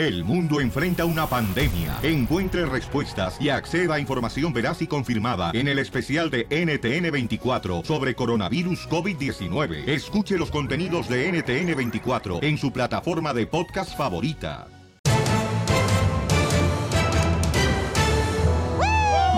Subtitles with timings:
[0.00, 1.98] El mundo enfrenta una pandemia.
[2.02, 8.14] Encuentre respuestas y acceda a información veraz y confirmada en el especial de NTN24 sobre
[8.14, 9.86] coronavirus COVID-19.
[9.86, 14.68] Escuche los contenidos de NTN24 en su plataforma de podcast favorita.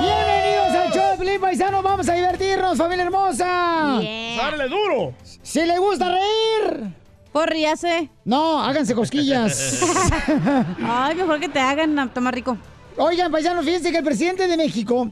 [0.01, 1.83] Bienvenidos al show, Paisano.
[1.83, 4.01] Vamos a divertirnos, familia hermosa.
[4.37, 5.13] ¡Dale duro!
[5.43, 7.02] Si le gusta reír.
[7.33, 8.11] Pues ríase.
[8.25, 9.81] No, háganse cosquillas.
[10.83, 12.59] Ay, mejor que te hagan, más rico.
[12.99, 15.11] Oigan, paisanos, fíjense que el presidente de México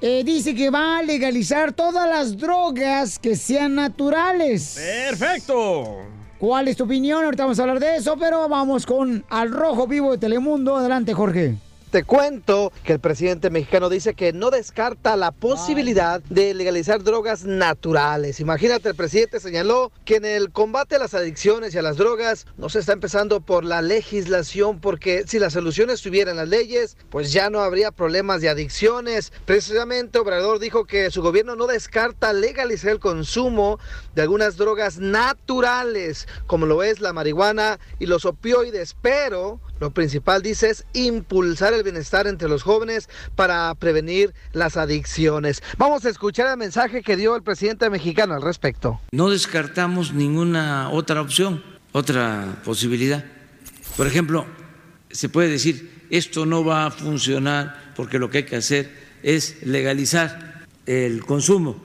[0.00, 4.80] eh, dice que va a legalizar todas las drogas que sean naturales.
[5.10, 5.98] ¡Perfecto!
[6.38, 7.22] ¿Cuál es tu opinión?
[7.22, 10.76] Ahorita vamos a hablar de eso, pero vamos con Al Rojo Vivo de Telemundo.
[10.76, 11.56] Adelante, Jorge.
[11.90, 17.44] Te cuento que el presidente mexicano dice que no descarta la posibilidad de legalizar drogas
[17.44, 18.38] naturales.
[18.38, 22.46] Imagínate, el presidente señaló que en el combate a las adicciones y a las drogas
[22.58, 26.96] no se está empezando por la legislación, porque si la solución estuviera en las leyes,
[27.10, 29.32] pues ya no habría problemas de adicciones.
[29.44, 33.80] Precisamente Obrador dijo que su gobierno no descarta legalizar el consumo
[34.14, 40.42] de algunas drogas naturales, como lo es la marihuana y los opioides, pero lo principal,
[40.42, 45.62] dice, es impulsar el bienestar entre los jóvenes para prevenir las adicciones.
[45.78, 49.00] Vamos a escuchar el mensaje que dio el presidente mexicano al respecto.
[49.10, 53.24] No descartamos ninguna otra opción, otra posibilidad.
[53.96, 54.46] Por ejemplo,
[55.10, 58.90] se puede decir, esto no va a funcionar porque lo que hay que hacer
[59.22, 61.82] es legalizar el consumo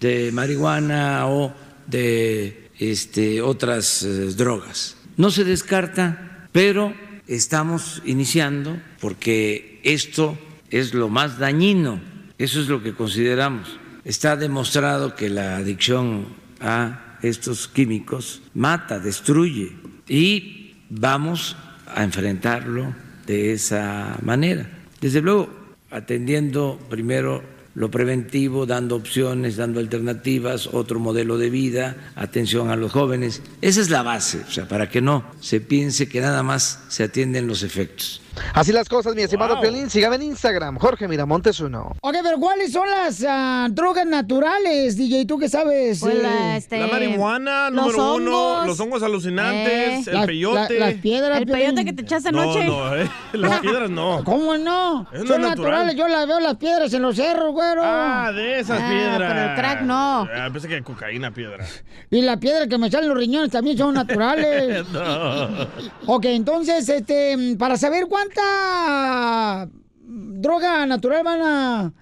[0.00, 1.54] de marihuana o
[1.86, 4.96] de este, otras eh, drogas.
[5.16, 6.94] No se descarta, pero
[7.28, 10.38] estamos iniciando porque esto
[10.70, 12.00] es lo más dañino,
[12.38, 13.78] eso es lo que consideramos.
[14.04, 16.26] Está demostrado que la adicción
[16.60, 19.72] a estos químicos mata, destruye
[20.08, 21.56] y vamos
[21.86, 22.94] a enfrentarlo
[23.26, 24.70] de esa manera.
[25.00, 25.50] Desde luego,
[25.90, 27.42] atendiendo primero
[27.78, 33.40] lo preventivo, dando opciones, dando alternativas, otro modelo de vida, atención a los jóvenes.
[33.62, 37.04] Esa es la base, o sea, para que no se piense que nada más se
[37.04, 38.20] atienden los efectos.
[38.54, 39.90] Así las cosas, mi estimado Piolín.
[39.90, 41.92] Sígame en Instagram, Jorge Miramontes uno.
[42.02, 45.26] Ok, pero ¿cuáles son las ah, drogas naturales, DJ?
[45.26, 46.00] ¿Tú qué sabes?
[46.00, 48.66] Pues la, Eh, este, La marihuana, los número uno, hongos.
[48.66, 50.10] los hongos alucinantes, Eh.
[50.12, 50.78] el peyote.
[50.78, 51.62] la- las piedras, El Piolín.
[51.64, 52.64] peyote que te echaste no, anoche.
[52.64, 54.22] no, eh, las piedras no.
[54.24, 55.02] ¿Cómo no?
[55.02, 55.40] No Son es natural.
[55.48, 57.82] naturales, yo las veo las piedras en los cerros, güero.
[57.84, 59.32] Ah, de esas Ah, piedras.
[59.32, 60.20] pero el crack no.
[60.22, 61.64] Ah, pensé que cocaína piedra.
[62.10, 64.86] Y la piedra que me salen los riñones también son naturales.
[64.92, 65.48] no.
[66.06, 69.68] ok, entonces, este, para saber cuánta
[70.04, 71.92] droga natural van a,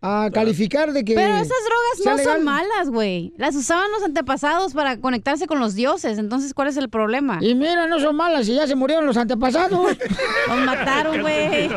[0.00, 1.14] a calificar de que.
[1.14, 2.34] Pero esas drogas no legal.
[2.36, 3.32] son malas, güey.
[3.36, 6.18] Las usaban los antepasados para conectarse con los dioses.
[6.18, 7.38] Entonces, ¿cuál es el problema?
[7.40, 9.96] Y mira, no son malas, y ya se murieron los antepasados.
[10.48, 11.70] Los mataron, güey.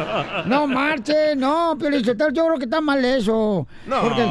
[0.46, 3.68] No marche, no, pero yo creo que está mal eso.
[3.86, 4.02] No.
[4.02, 4.26] Porque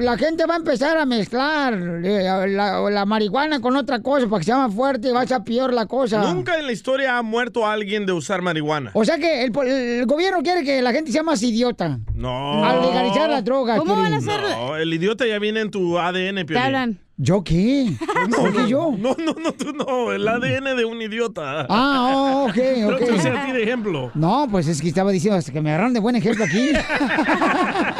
[0.00, 4.40] la gente va a empezar a mezclar eh, la, la marihuana con otra cosa para
[4.40, 6.32] que sea más fuerte y va a ser peor la cosa.
[6.32, 8.90] Nunca en la historia ha muerto alguien de usar marihuana.
[8.94, 11.98] O sea que el, gobierno quiere que la gente sea más idiota.
[12.14, 12.64] No.
[12.64, 13.78] Al legalizar las drogas.
[13.78, 14.40] ¿Cómo van a hacer?
[14.40, 16.56] No, el idiota ya viene en tu ADN, Piolín.
[16.56, 16.98] hablan.
[17.16, 17.92] ¿Yo qué?
[18.36, 18.92] ¿Por qué yo?
[18.98, 20.10] No, no, no, tú no.
[20.10, 21.64] El ADN de un idiota.
[21.70, 23.36] Ah, oh, ok, No te usé ok.
[23.36, 24.10] a ti de ejemplo.
[24.14, 26.70] No, pues es que estaba diciendo hasta que me agarraron de buen ejemplo aquí.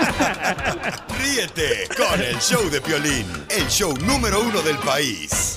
[1.34, 5.56] Ríete con el show de Piolín, el show número uno del país.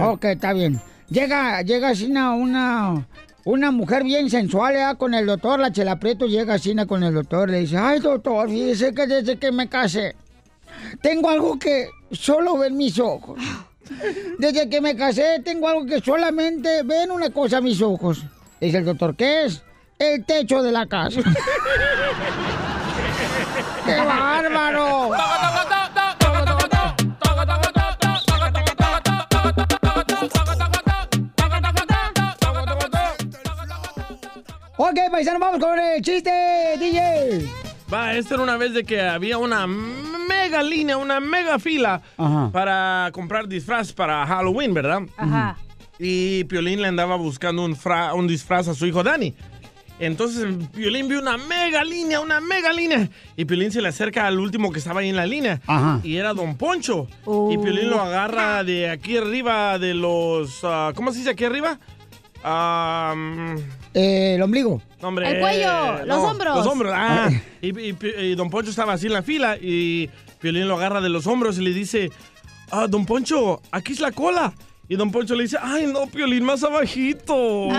[0.00, 0.80] Ok, está bien.
[1.10, 3.06] Llega, llega así una, una,
[3.44, 4.96] una mujer bien sensual, ¿eh?
[4.96, 8.48] con el doctor, la Chela Prieto llega así con el doctor, le dice, ay doctor,
[8.48, 10.16] fíjese que desde que me casé,
[11.02, 13.38] tengo algo que solo ven mis ojos.
[14.38, 18.24] Desde que me casé, tengo algo que solamente ven una cosa mis ojos.
[18.60, 19.62] Dice el doctor, ¿qué es?
[19.98, 21.20] El techo de la casa.
[23.84, 25.10] ¡Qué bárbaro!
[34.76, 36.30] Ok, paisano, vamos con el chiste,
[36.78, 37.48] DJ.
[37.92, 39.66] Va, esto era una vez de que había una
[40.54, 42.50] mega línea, una mega fila Ajá.
[42.52, 45.02] para comprar disfraz para Halloween, ¿verdad?
[45.16, 45.56] Ajá.
[45.98, 49.34] Y Piolín le andaba buscando un, fra- un disfraz a su hijo Dani.
[50.00, 53.08] Entonces Piolín vio una mega línea, una mega línea.
[53.36, 55.60] Y Piolín se le acerca al último que estaba ahí en la línea.
[55.66, 56.00] Ajá.
[56.04, 57.06] Y era Don Poncho.
[57.24, 57.50] Oh.
[57.52, 60.60] Y Piolín lo agarra de aquí arriba de los...
[60.64, 61.78] ah, ¿Cómo se dice aquí arriba?
[62.44, 63.54] Ah, mm,
[63.94, 64.82] Eh, el ombligo.
[65.00, 66.56] hombre, El cuello, eh, los no, hombros.
[66.58, 67.30] Los hombros, ah.
[67.62, 70.10] Y, y Pi- y Don Poncho estaba así en la fila y
[70.44, 72.12] Piolín lo agarra de los hombros y le dice,
[72.70, 74.52] ah, Don Poncho, aquí es la cola.
[74.90, 77.68] Y Don Poncho le dice, ay, no, Piolín, más abajito.
[77.68, 77.70] Y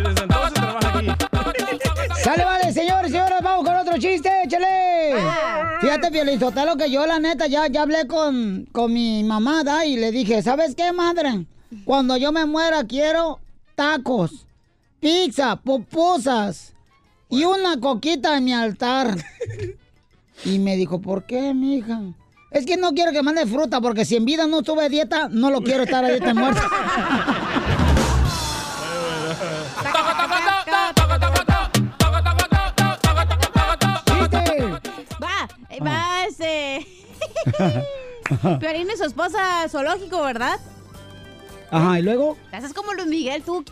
[0.00, 1.06] desde entonces trabaja aquí.
[2.24, 5.16] Sale, vale, señores, señores, vamos con otro chiste, échale.
[5.82, 9.84] Fíjate, Piolín Sotelo, que yo la neta ya, ya hablé con, con mi mamá, ¿da?
[9.84, 11.44] y le dije, ¿sabes qué, madre?
[11.84, 13.38] Cuando yo me muera quiero
[13.74, 14.45] tacos,
[15.00, 16.74] pizza, pupusas
[17.28, 19.16] y una coquita en mi altar.
[20.44, 21.98] Y me dijo, ¿por qué, mija?
[22.50, 25.50] Es que no quiero que mande fruta, porque si en vida no sube dieta, no
[25.50, 26.62] lo quiero estar a dieta muerta.
[35.22, 36.86] Va, eh, va este.
[38.60, 40.58] Piolín y su esposa zoológico, ¿verdad?
[41.70, 42.36] Ajá, y luego.
[42.50, 43.64] Te haces como Luis Miguel, tú.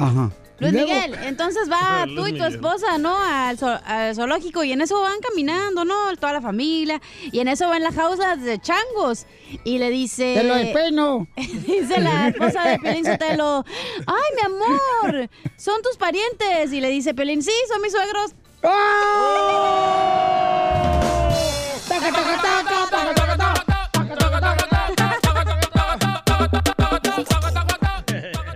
[0.00, 0.30] Ajá.
[0.62, 0.74] ¿Y Luis?
[0.84, 2.54] Miguel, entonces va Luis tú y tu Miguel.
[2.54, 3.16] esposa, ¿no?
[3.16, 6.14] Al, zo- al zoológico y en eso van caminando, ¿no?
[6.18, 7.00] Toda la familia.
[7.32, 9.24] Y en eso van las jaulas de changos.
[9.64, 10.34] Y le dice...
[10.36, 11.26] Te lo despeino.
[11.36, 13.64] Dice la esposa de Pelín Sotelo,
[14.06, 15.30] ¡ay, mi amor!
[15.56, 16.72] Son tus parientes.
[16.74, 18.34] Y le dice Pelín, sí, son mis suegros.
[18.62, 18.70] ¡Oh!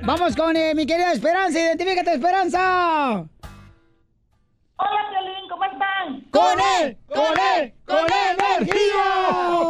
[0.06, 3.25] Vamos con eh, mi querida Esperanza, identifícate Esperanza.
[4.77, 6.21] Hola, Violín, ¿cómo están?
[6.31, 6.99] ¡Con él!
[7.09, 7.73] ¡Con él!
[7.87, 9.65] ¡Con energía!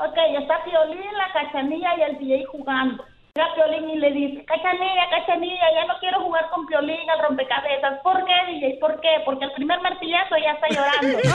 [0.00, 3.04] Ok, está Piolín, la cachanilla y el DJ jugando.
[3.34, 8.00] Llega Piolín y le dice, cachanilla, cachanilla, ya no quiero jugar con Piolín al rompecabezas.
[8.02, 8.78] ¿Por qué, DJ?
[8.80, 9.22] ¿Por qué?
[9.24, 11.18] Porque el primer martillazo ya está llorando.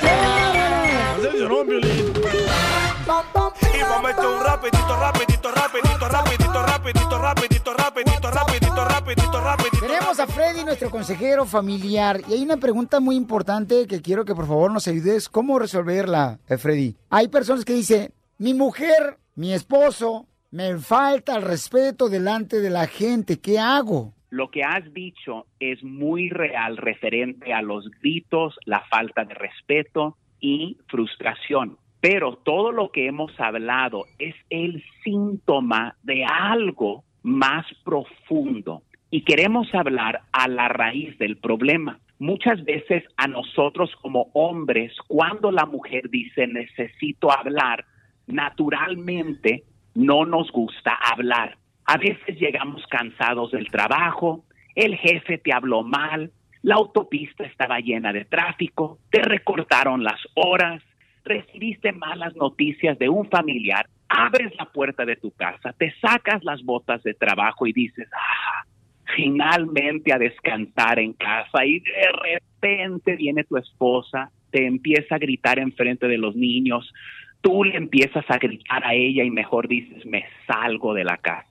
[1.22, 2.19] No se lloró, Piolín.
[3.06, 9.86] Y un rapidito, rapidito, rapidito, rapidito, rapidito, rapidito, rapidito, rapidito, rapidito, rapidito.
[9.86, 14.34] Tenemos a Freddy, nuestro consejero familiar, y hay una pregunta muy importante que quiero que
[14.34, 16.96] por favor nos ayudes cómo resolverla, eh, Freddy.
[17.08, 22.86] Hay personas que dicen, mi mujer, mi esposo, me falta el respeto delante de la
[22.86, 24.12] gente, ¿qué hago?
[24.28, 30.16] Lo que has dicho es muy real referente a los gritos, la falta de respeto
[30.38, 31.79] y frustración.
[32.00, 38.82] Pero todo lo que hemos hablado es el síntoma de algo más profundo.
[39.10, 41.98] Y queremos hablar a la raíz del problema.
[42.18, 47.84] Muchas veces a nosotros como hombres, cuando la mujer dice necesito hablar,
[48.26, 49.64] naturalmente
[49.94, 51.56] no nos gusta hablar.
[51.86, 56.30] A veces llegamos cansados del trabajo, el jefe te habló mal,
[56.62, 60.82] la autopista estaba llena de tráfico, te recortaron las horas,
[61.30, 66.62] recibiste malas noticias de un familiar, abres la puerta de tu casa, te sacas las
[66.64, 68.64] botas de trabajo y dices, ah,
[69.14, 75.60] finalmente a descansar en casa y de repente viene tu esposa, te empieza a gritar
[75.60, 76.92] enfrente de los niños,
[77.40, 81.46] tú le empiezas a gritar a ella y mejor dices, me salgo de la casa.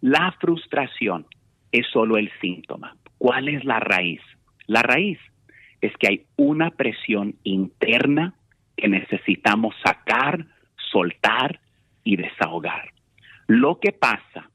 [0.00, 1.26] La frustración
[1.70, 2.96] es solo el síntoma.
[3.18, 4.22] ¿Cuál es la raíz?
[4.66, 5.18] La raíz
[5.82, 8.34] es que hay una presión interna
[8.78, 10.46] que necesitamos sacar,
[10.92, 11.60] soltar
[12.04, 12.92] y desahogar.
[13.48, 14.48] Lo que pasa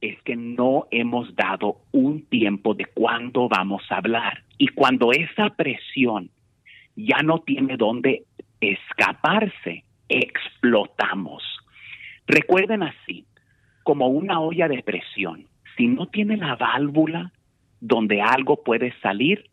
[0.00, 4.42] es que no hemos dado un tiempo de cuándo vamos a hablar.
[4.58, 6.30] Y cuando esa presión
[6.96, 8.24] ya no tiene dónde
[8.60, 11.42] escaparse, explotamos.
[12.26, 13.24] Recuerden así,
[13.84, 15.46] como una olla de presión,
[15.76, 17.32] si no tiene la válvula
[17.80, 19.48] donde algo puede salir,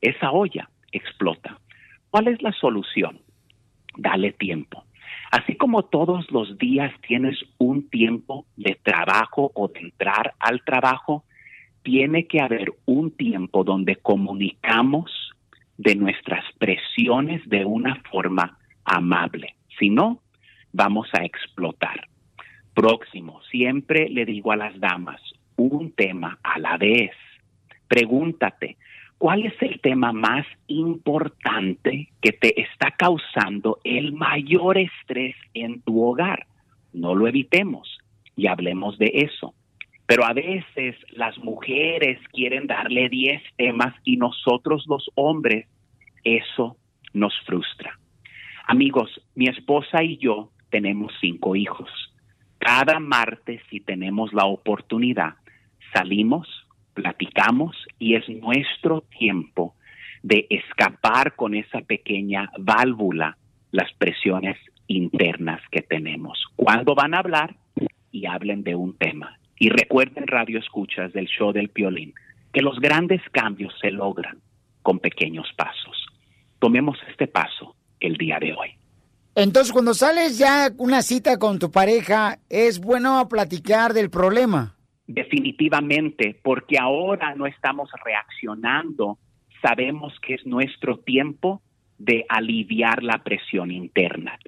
[0.00, 1.58] esa olla explota.
[2.10, 3.21] ¿Cuál es la solución?
[3.96, 4.84] Dale tiempo.
[5.30, 11.24] Así como todos los días tienes un tiempo de trabajo o de entrar al trabajo,
[11.82, 15.10] tiene que haber un tiempo donde comunicamos
[15.78, 19.56] de nuestras presiones de una forma amable.
[19.78, 20.20] Si no,
[20.72, 22.08] vamos a explotar.
[22.74, 25.20] Próximo, siempre le digo a las damas,
[25.56, 27.12] un tema a la vez.
[27.88, 28.76] Pregúntate,
[29.22, 36.02] ¿cuál es el tema más importante que te está causando el mayor estrés en tu
[36.02, 36.48] hogar?
[36.92, 38.00] No lo evitemos
[38.34, 39.54] y hablemos de eso.
[40.06, 45.68] Pero a veces las mujeres quieren darle 10 temas y nosotros los hombres,
[46.24, 46.76] eso
[47.12, 47.96] nos frustra.
[48.66, 51.88] Amigos, mi esposa y yo tenemos cinco hijos.
[52.58, 55.34] Cada martes, si tenemos la oportunidad,
[55.94, 56.48] salimos,
[56.94, 59.74] platicamos y es nuestro tiempo
[60.22, 63.36] de escapar con esa pequeña válvula
[63.70, 64.56] las presiones
[64.86, 66.38] internas que tenemos.
[66.56, 67.56] Cuando van a hablar
[68.10, 69.38] y hablen de un tema.
[69.58, 72.14] Y recuerden, radio escuchas del show del Piolín,
[72.52, 74.38] que los grandes cambios se logran
[74.82, 76.06] con pequeños pasos.
[76.58, 78.70] Tomemos este paso el día de hoy.
[79.34, 84.76] Entonces, cuando sales ya una cita con tu pareja, es bueno platicar del problema.
[85.06, 89.18] Definitivamente, porque ahora no estamos reaccionando,
[89.60, 91.62] sabemos que es nuestro tiempo
[91.98, 94.38] de aliviar la presión interna.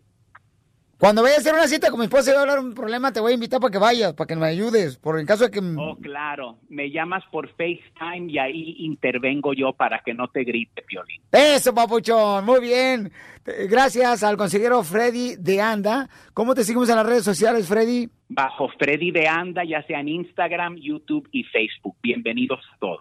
[0.99, 3.13] Cuando vaya a hacer una cita con mi esposa y voy a hablar un problema,
[3.13, 5.51] te voy a invitar para que vayas, para que me ayudes, por el caso de
[5.51, 5.61] que...
[5.61, 10.83] Oh, claro, me llamas por FaceTime y ahí intervengo yo para que no te grite,
[10.83, 11.21] Piolín.
[11.33, 13.13] Eso, papuchón, muy bien.
[13.45, 16.09] Gracias al consejero Freddy de Anda.
[16.33, 18.09] ¿Cómo te seguimos en las redes sociales, Freddy?
[18.29, 21.97] Bajo Freddy de Anda, ya sea en Instagram, YouTube y Facebook.
[22.03, 23.01] Bienvenidos a todos.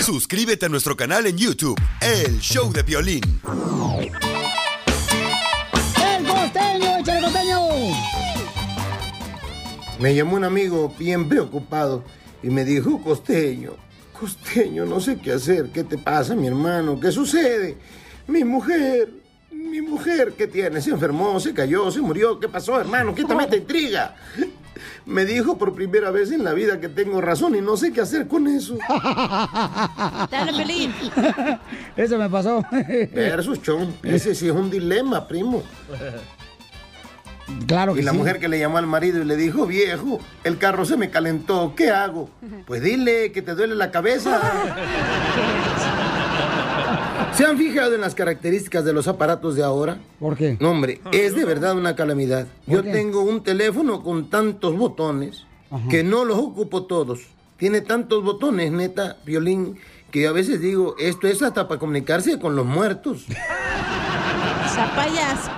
[0.00, 3.22] Suscríbete a nuestro canal en YouTube, El Show de Violín.
[9.98, 12.04] Me llamó un amigo bien preocupado
[12.42, 13.72] y me dijo, costeño,
[14.12, 15.70] costeño, no sé qué hacer.
[15.70, 17.00] ¿Qué te pasa, mi hermano?
[17.00, 17.78] ¿Qué sucede?
[18.26, 19.08] Mi mujer,
[19.50, 20.82] mi mujer, ¿qué tiene?
[20.82, 22.38] Se enfermó, se cayó, se murió.
[22.38, 23.14] ¿Qué pasó, hermano?
[23.14, 24.14] Quítame esta intriga.
[25.06, 28.02] Me dijo por primera vez en la vida que tengo razón y no sé qué
[28.02, 28.76] hacer con eso.
[30.30, 30.92] Dale, Pelín.
[31.96, 32.62] Eso me pasó.
[33.14, 33.94] Versus, chon.
[34.02, 35.62] Ese sí es un dilema, primo.
[37.66, 38.18] Claro que Y la sí.
[38.18, 41.74] mujer que le llamó al marido y le dijo, viejo, el carro se me calentó,
[41.76, 42.28] ¿qué hago?
[42.66, 44.40] Pues dile que te duele la cabeza.
[47.32, 49.98] ¿Se han fijado en las características de los aparatos de ahora?
[50.18, 50.56] ¿Por qué?
[50.58, 52.46] No, hombre, es de verdad una calamidad.
[52.66, 52.90] Yo qué?
[52.92, 55.44] tengo un teléfono con tantos botones
[55.90, 57.20] que no los ocupo todos.
[57.58, 59.76] Tiene tantos botones, neta, violín,
[60.10, 63.26] que yo a veces digo, esto es hasta para comunicarse con los muertos.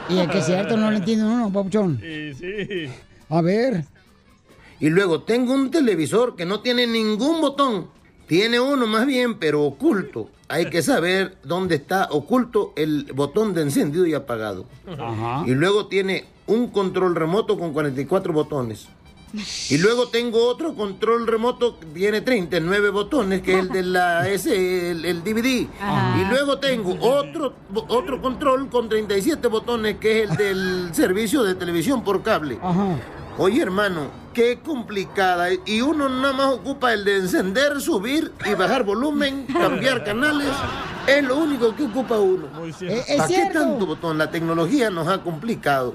[0.09, 2.01] Y es que es cierto, no lo entiende uno, papuchón.
[2.01, 2.89] Sí, sí.
[3.29, 3.85] A ver.
[4.81, 7.89] Y luego tengo un televisor que no tiene ningún botón.
[8.27, 10.31] Tiene uno más bien, pero oculto.
[10.49, 14.67] Hay que saber dónde está oculto el botón de encendido y apagado.
[14.87, 15.45] Ajá.
[15.47, 18.89] Y luego tiene un control remoto con 44 botones.
[19.71, 24.29] Y luego tengo otro control remoto que tiene 39 botones, que es el de la
[24.31, 25.69] ese, el, el DVD.
[25.81, 26.19] Ajá.
[26.21, 27.55] Y luego tengo otro,
[27.89, 32.59] otro control con 37 botones, que es el del servicio de televisión por cable.
[32.63, 32.97] Ajá.
[33.41, 35.49] Oye, hermano, qué complicada.
[35.65, 40.49] Y uno nada más ocupa el de encender, subir y bajar volumen, cambiar canales.
[41.07, 42.49] Es lo único que ocupa uno.
[42.49, 42.97] Muy Eh, cierto.
[43.07, 44.19] es ¿Para qué tanto botón?
[44.19, 45.95] La tecnología nos ha complicado.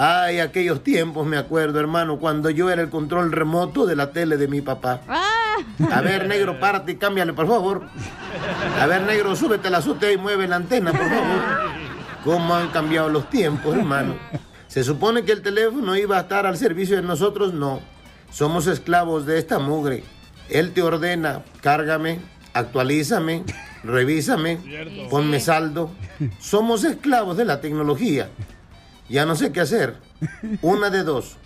[0.00, 4.36] Ay, aquellos tiempos, me acuerdo, hermano, cuando yo era el control remoto de la tele
[4.36, 5.00] de mi papá.
[5.08, 5.56] Ah,
[5.92, 7.82] A ver, negro, párate y cámbiale, por favor.
[8.80, 11.40] A ver, negro, súbete la azotea y mueve la antena, por favor.
[12.22, 14.14] ¿Cómo han cambiado los tiempos, hermano?
[14.68, 17.52] ¿Se supone que el teléfono iba a estar al servicio de nosotros?
[17.52, 17.80] No.
[18.30, 20.04] Somos esclavos de esta mugre.
[20.48, 22.20] Él te ordena, cárgame,
[22.52, 23.42] actualízame,
[23.82, 24.58] revísame,
[25.10, 25.90] ponme saldo.
[26.38, 28.28] Somos esclavos de la tecnología.
[29.08, 29.96] Ya no sé qué hacer.
[30.62, 31.36] Una de dos.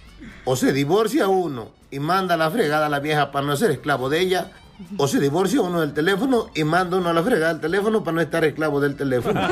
[0.45, 3.71] O se divorcia uno y manda a la fregada a la vieja para no ser
[3.71, 4.51] esclavo de ella.
[4.97, 8.17] O se divorcia uno del teléfono y manda uno a la fregada del teléfono para
[8.17, 9.41] no estar esclavo del teléfono.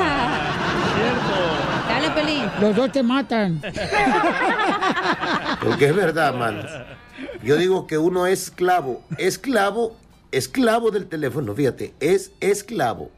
[1.89, 2.51] dale, Pelín.
[2.61, 3.63] Los dos te matan.
[5.63, 6.67] Porque es verdad, manos.
[7.43, 9.03] Yo digo que uno es esclavo.
[9.19, 9.97] Esclavo,
[10.33, 11.55] esclavo del teléfono.
[11.55, 13.11] Fíjate, es esclavo.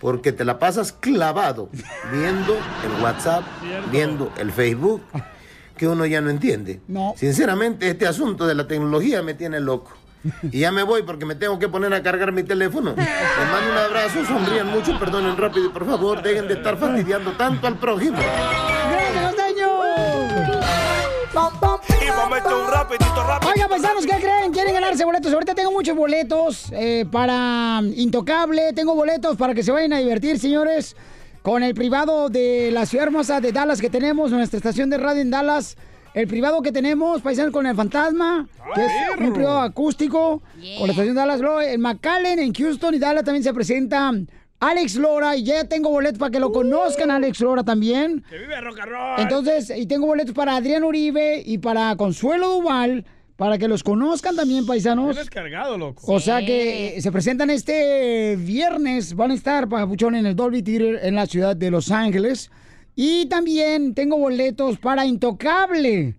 [0.00, 1.70] Porque te la pasas clavado
[2.12, 3.44] viendo el WhatsApp,
[3.90, 5.02] viendo el Facebook,
[5.76, 6.80] que uno ya no entiende.
[6.86, 7.14] No.
[7.16, 9.92] Sinceramente, este asunto de la tecnología me tiene loco.
[10.50, 12.94] Y ya me voy porque me tengo que poner a cargar mi teléfono.
[12.96, 13.06] Les
[13.52, 17.66] mando un abrazo, sonrían mucho, perdonen rápido y por favor, dejen de estar fastidiando tanto
[17.66, 18.18] al prójimo.
[18.18, 19.36] ¡Gracias,
[22.26, 24.52] Oiga, paisanos, ¿qué creen?
[24.52, 25.32] ¿Quieren ganarse boletos?
[25.32, 28.72] Ahorita tengo muchos boletos eh, para Intocable.
[28.72, 30.96] Tengo boletos para que se vayan a divertir, señores,
[31.42, 35.22] con el privado de la ciudad hermosa de Dallas que tenemos, nuestra estación de radio
[35.22, 35.76] en Dallas.
[36.14, 40.42] el privado que tenemos, paisanos, con el fantasma, que es un privado acústico,
[40.78, 44.12] con la estación Dallas Lora, en McAllen, en Houston y Dallas también se presenta
[44.60, 48.24] Alex Lora, y ya tengo boletos para que lo conozcan, Alex Lora también.
[48.28, 49.20] ¡Que vive rock and roll!
[49.20, 53.04] Entonces, y tengo boletos para Adrián Uribe y para Consuelo Duval,
[53.36, 55.14] para que los conozcan también, paisanos.
[55.14, 56.10] Eres cargado, loco.
[56.10, 60.62] O sea que eh, se presentan este viernes, van a estar, Papuchón, en el Dolby
[60.62, 62.50] Theater en la ciudad de Los Ángeles.
[62.94, 66.16] Y también tengo boletos para Intocable.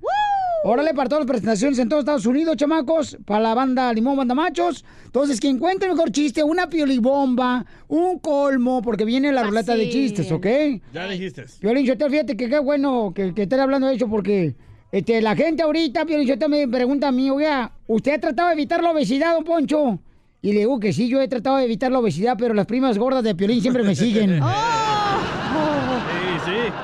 [0.69, 4.36] Órale, para todas las presentaciones en todos Estados Unidos, chamacos, para la banda Limón Banda
[4.36, 4.83] Machos.
[5.05, 9.89] Entonces, quien encuentre el mejor chiste, una piolibomba, un colmo, porque viene la ruleta de
[9.89, 10.45] chistes, ¿ok?
[10.91, 11.45] Ya dijiste.
[11.62, 14.55] Piolín, yo te fíjate que qué bueno que, que estés hablando de eso porque
[14.91, 18.55] este, la gente ahorita, Piolín, yo me pregunta a mí, oiga, ¿usted ha tratado de
[18.55, 20.00] evitar la obesidad, don Poncho?
[20.41, 22.97] Y le digo que sí, yo he tratado de evitar la obesidad, pero las primas
[22.97, 24.39] gordas de Piolín siempre me siguen.
[24.39, 24.43] Sí.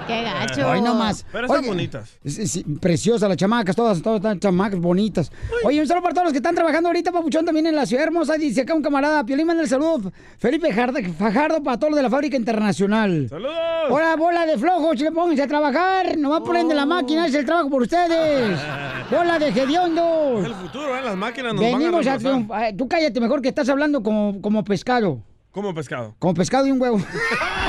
[0.08, 0.68] ¡Qué gacho!
[0.70, 1.26] Hoy no más.
[1.32, 2.10] Pero están Oye, bonitas.
[2.26, 5.32] sí, sí, preciosas las chamacas, todas, todas están chamacas bonitas.
[5.66, 8.04] Oye, un saludo para todos los que están trabajando ahorita, papuchón, también en la ciudad
[8.06, 8.34] hermosa.
[8.36, 10.12] Dice acá un camarada, Piolín, manda el saludo.
[10.38, 13.28] Felipe Fajardo para todos los de la fábrica internacional.
[13.30, 13.54] ¡Saludos!
[13.90, 16.18] Hola, bola de flojos, pónganse a trabajar.
[16.18, 18.60] Nomás ponen de la máquina, es el trabajo por ustedes.
[19.12, 20.46] Bola de Es hediondos.
[20.46, 21.02] el futuro, ¿eh?
[21.04, 22.20] Las máquinas nos Venimos van a a reemplazar.
[22.20, 22.64] triunfar.
[22.66, 25.22] Eh, Tú cállate mejor que estás hablando como, como pescado.
[25.52, 26.16] Como pescado.
[26.20, 26.98] Como pescado y un huevo.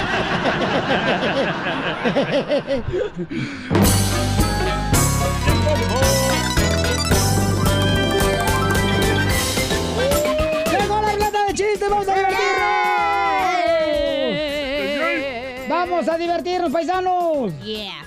[10.71, 11.89] ¡Llegó la ruleta de chistes!
[11.91, 12.55] ¡Vamos a divertirnos!
[15.69, 17.53] ¡Vamos a divertirnos, paisanos!
[17.63, 18.05] Yeah.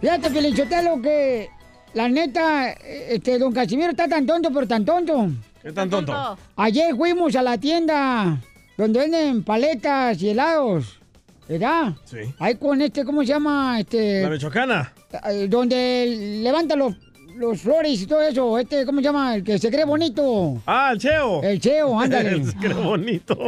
[0.00, 1.48] Fíjate, Felicitelo, que
[1.94, 5.28] la neta, este, don Casimiro está tan tonto, pero tan tonto.
[5.62, 6.36] ¿Qué tan tonto?
[6.56, 8.38] Ayer fuimos a la tienda
[8.76, 11.00] donde venden paletas y helados.
[11.48, 11.92] ¿Verdad?
[12.04, 12.18] Sí.
[12.38, 13.78] Ahí con este, ¿cómo se llama?
[13.80, 14.22] Este.
[14.22, 14.92] La michoacana.
[15.30, 16.94] eh, donde levanta los,
[17.36, 18.58] los flores y todo eso.
[18.58, 19.34] Este, ¿cómo se llama?
[19.36, 20.62] El que se cree bonito.
[20.66, 21.42] Ah, el cheo.
[21.42, 22.42] El cheo, ándale.
[22.60, 23.36] Qué bonito.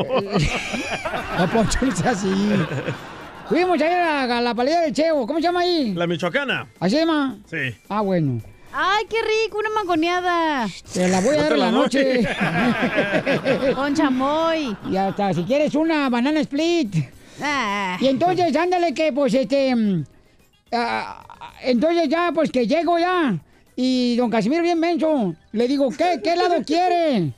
[1.38, 2.28] No, Poncho, sea así.
[3.48, 5.26] Fuimos a ir a la, a la paleta del cheo.
[5.26, 5.92] ¿Cómo se llama ahí?
[5.94, 6.66] La michoacana.
[6.80, 7.37] ¿Así se llama?
[7.50, 7.74] Sí.
[7.90, 8.40] Ah, bueno.
[8.72, 9.59] ¡Ay, qué rico!
[9.59, 10.66] Una mangoneada.
[10.92, 12.26] Te la voy a No dar en la la noche.
[13.74, 14.76] Con chamoy.
[14.90, 16.94] Y hasta si quieres una banana split.
[17.42, 17.96] Ah.
[18.01, 19.75] Y entonces, ándale que, pues, este...
[19.75, 20.05] mm,
[20.72, 21.25] ah,
[21.62, 23.38] entonces ya, pues, que llego ya.
[23.77, 25.35] Y don Casimiro bien menso.
[25.53, 26.20] Le digo, ¿qué?
[26.22, 27.33] ¿Qué helado quiere?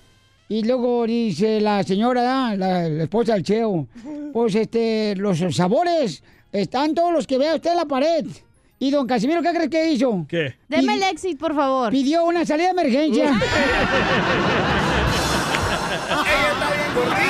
[0.49, 3.87] Y luego dice la señora, la, la esposa del Cheo,
[4.33, 8.25] pues, este, los sabores están todos los que vea usted en la pared.
[8.81, 10.25] Y don Casimiro, ¿qué crees que hizo?
[10.29, 10.55] ¿Qué?
[10.69, 11.91] Deme el exit, por favor.
[11.91, 13.25] Pidió una salida de emergencia.
[16.09, 17.28] Ella está bien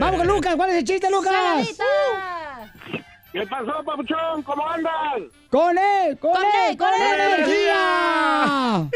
[0.00, 1.30] Vamos con Lucas, ¿cuál es el chiste, Lucas?
[1.30, 1.84] Saladita.
[3.32, 4.42] ¿Qué pasó, papuchón?
[4.42, 4.92] ¿Cómo andas?
[5.50, 6.18] ¡Con él!
[6.18, 6.76] ¡Con, Con él!
[6.76, 8.88] ¡Con él, energía!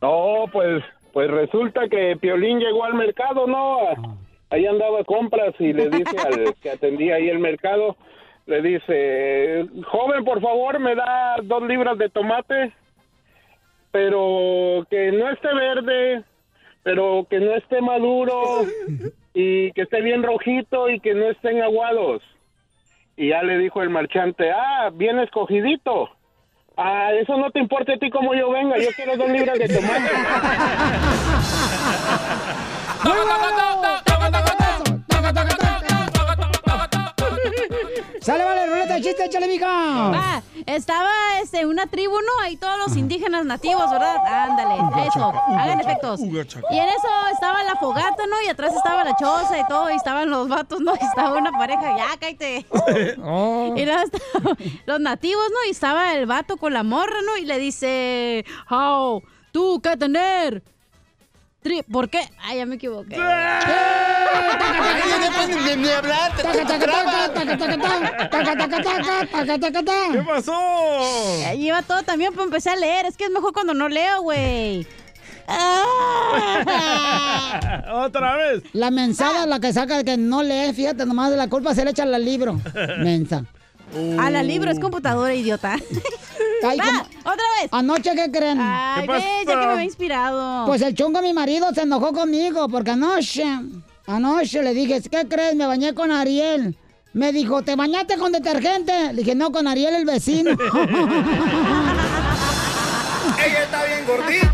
[0.00, 4.18] No, pues, pues resulta que Piolín llegó al mercado, ¿no?
[4.50, 7.96] Ahí andaba de compras y le dice al que atendía ahí el mercado,
[8.46, 12.72] le dice, joven, por favor, me da dos libras de tomate,
[13.90, 16.22] pero que no esté verde,
[16.82, 18.66] pero que no esté maduro
[19.34, 22.22] y que esté bien rojito y que no estén aguados.
[23.16, 26.08] Y ya le dijo el marchante, ah, bien escogidito.
[26.76, 29.68] Ah, eso no te importa a ti como yo venga, yo quiero dos libras de
[29.68, 30.10] tomate.
[38.22, 39.66] ¡Sale, vale, ruleta de chiste, échale, mija!
[39.66, 41.10] Va, estaba
[41.42, 42.44] este, una tribu, ¿no?
[42.44, 44.16] Ahí todos los indígenas nativos, ¿verdad?
[44.24, 44.74] Ándale,
[45.08, 46.20] eso, hagan efectos.
[46.20, 48.40] Y en eso estaba la fogata, ¿no?
[48.46, 50.92] Y atrás estaba la choza y todo, y estaban los vatos, ¿no?
[51.02, 52.64] Y estaba una pareja, ya, cállate.
[53.24, 53.74] Oh.
[53.76, 54.02] Y luego
[54.86, 55.68] los nativos, ¿no?
[55.68, 57.36] Y estaba el vato con la morra, ¿no?
[57.38, 60.62] Y le dice, How, tú, ¿qué tener?
[61.62, 62.20] Tri- ¿Por qué?
[62.42, 63.16] Ay, ya me equivoqué.
[65.76, 67.32] Ni hablar, te ¡Taca, taca, taca!
[67.32, 68.28] ¡Taca, taca, taca!
[68.28, 69.26] ¡Taca, taca, taca!
[69.30, 70.52] ¡Taca, taca, ¿Qué pasó?
[71.56, 73.06] Lleva todo también para empezar a leer.
[73.06, 74.86] Es que es mejor cuando no leo, güey.
[75.48, 75.84] Ah.
[78.06, 78.62] Otra vez.
[78.72, 81.84] La mensada, la que saca de que no lee, fíjate, nomás de la culpa se
[81.84, 82.60] le echa al libro.
[82.98, 83.44] Mensa.
[84.18, 85.76] A la libro es computadora, idiota.
[86.62, 87.68] Ay, Va, como- otra vez.
[87.70, 88.58] Anoche, ¿qué creen?
[88.60, 90.66] Ay, ¿Qué ve, ya que me había inspirado.
[90.66, 93.44] Pues el chungo, mi marido, se enojó conmigo porque anoche,
[94.06, 95.54] anoche le dije, ¿qué crees?
[95.54, 96.76] Me bañé con Ariel.
[97.14, 99.12] Me dijo, ¿te bañaste con detergente?
[99.12, 100.50] Le dije, no, con Ariel el vecino.
[103.44, 104.51] Ella está bien gordita,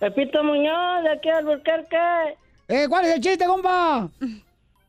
[0.00, 2.36] Pepito Muñoz, de aquí al Albuquerque.
[2.68, 4.08] Eh, ¿Cuál es el chiste, compa?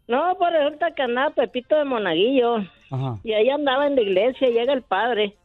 [0.08, 2.60] No, pues resulta que andaba Pepito de Monaguillo.
[2.90, 3.18] Ajá.
[3.24, 5.36] Y ahí andaba en la iglesia y llega el padre.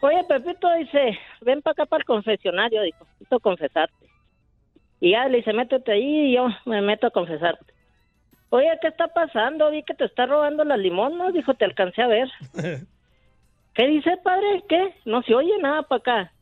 [0.00, 4.06] Oye, Pepito dice, ven para acá para el confesionario, dijo, necesito confesarte.
[5.00, 7.72] Y ya le dice, métete ahí y yo me meto a confesarte.
[8.50, 9.70] Oye, ¿qué está pasando?
[9.70, 12.28] Vi que te está robando las limonas, dijo, te alcancé a ver.
[13.74, 14.62] ¿Qué dice, padre?
[14.68, 14.94] ¿Qué?
[15.06, 16.32] No se oye nada para acá.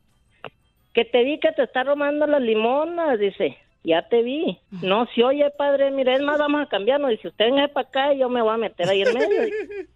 [0.93, 3.57] Que te vi que te está robando las limonas, dice.
[3.83, 4.57] Ya te vi.
[4.81, 5.91] No se oye, padre.
[5.91, 7.09] Mire, es más, vamos a cambiarnos.
[7.09, 9.41] Dice, usted venga para acá y yo me voy a meter ahí en medio.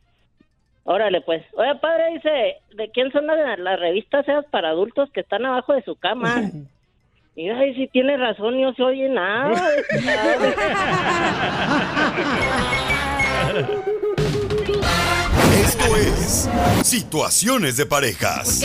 [0.83, 1.43] Órale, pues.
[1.53, 5.73] Oye, padre, dice, ¿de quién son las, las revistas esas para adultos que están abajo
[5.73, 6.41] de su cama?
[7.37, 9.53] Y ay, si tiene razón, no se oye nada.
[15.57, 16.49] Esto es
[16.87, 18.61] Situaciones de Parejas.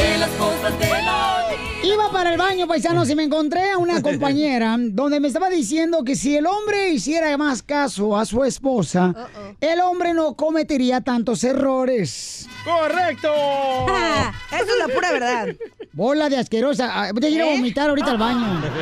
[1.82, 6.04] Iba para el baño, paisanos, y me encontré a una compañera donde me estaba diciendo
[6.04, 9.14] que si el hombre hiciera más caso a su esposa,
[9.60, 12.46] el hombre no cometería tantos errores.
[12.64, 13.28] ¡Correcto!
[14.52, 15.46] Eso es la pura verdad.
[15.92, 16.90] Bola de asquerosa.
[16.92, 17.56] Ah, Voy a ir a ¿Eh?
[17.56, 18.62] vomitar ahorita al baño.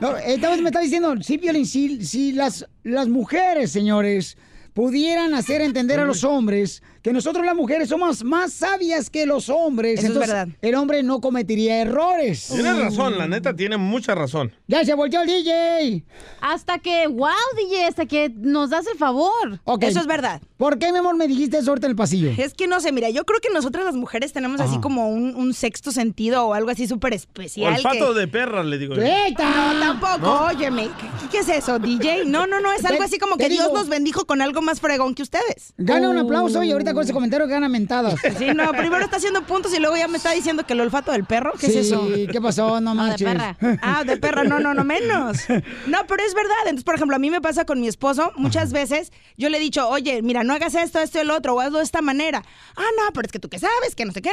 [0.00, 4.36] No, entonces me está diciendo, sí, Piolín, si, si las, las mujeres, señores,
[4.74, 9.50] pudieran hacer entender a los hombres que nosotros las mujeres somos más sabias que los
[9.50, 10.48] hombres, Eso es entonces verdad.
[10.62, 12.48] el hombre no cometería errores.
[12.50, 14.52] Tienes razón, la neta tiene mucha razón.
[14.68, 16.02] Ya se volteó el DJ.
[16.40, 19.60] Hasta que, wow, DJ, hasta que nos das el favor.
[19.64, 19.82] Ok.
[19.82, 20.40] Eso es verdad.
[20.56, 22.30] ¿Por qué, mi amor, me dijiste eso ahorita en el pasillo?
[22.38, 25.34] Es que no sé, mira, yo creo que nosotras las mujeres tenemos así como un,
[25.36, 27.74] un sexto sentido o algo así súper especial.
[27.74, 28.94] Olfato que- de perra, le digo.
[28.94, 29.02] yo.
[29.02, 30.46] No, tampoco, ¿No?
[30.46, 30.84] óyeme.
[30.98, 32.24] ¿qué, qué es eso, DJ?
[32.24, 35.14] No, no, no, es algo así como que Dios nos bendijo con algo más fregón
[35.14, 35.74] que ustedes.
[35.76, 38.14] Gana un aplauso y ahorita con ese comentario gana mentadas.
[38.38, 41.12] Sí, no, primero está haciendo puntos y luego ya me está diciendo que el olfato
[41.12, 41.52] del perro.
[41.58, 42.06] ¿Qué Sí, es eso?
[42.30, 42.80] ¿qué pasó?
[42.80, 43.28] No Ah, de manches.
[43.28, 43.56] perra.
[43.82, 45.38] Ah, de perra, no, no, no menos.
[45.86, 46.54] No, pero es verdad.
[46.64, 49.60] Entonces, por ejemplo, a mí me pasa con mi esposo, muchas veces yo le he
[49.60, 52.42] dicho, oye, mira, no hagas esto, esto y el otro, o hazlo de esta manera.
[52.76, 54.30] Ah, no, pero es que tú qué sabes, que no sé qué.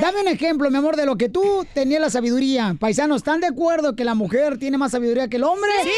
[0.00, 2.76] Dame un ejemplo, mi amor, de lo que tú tenías la sabiduría.
[2.78, 5.70] Paisanos, ¿están de acuerdo que la mujer tiene más sabiduría que el hombre?
[5.82, 5.90] Sí.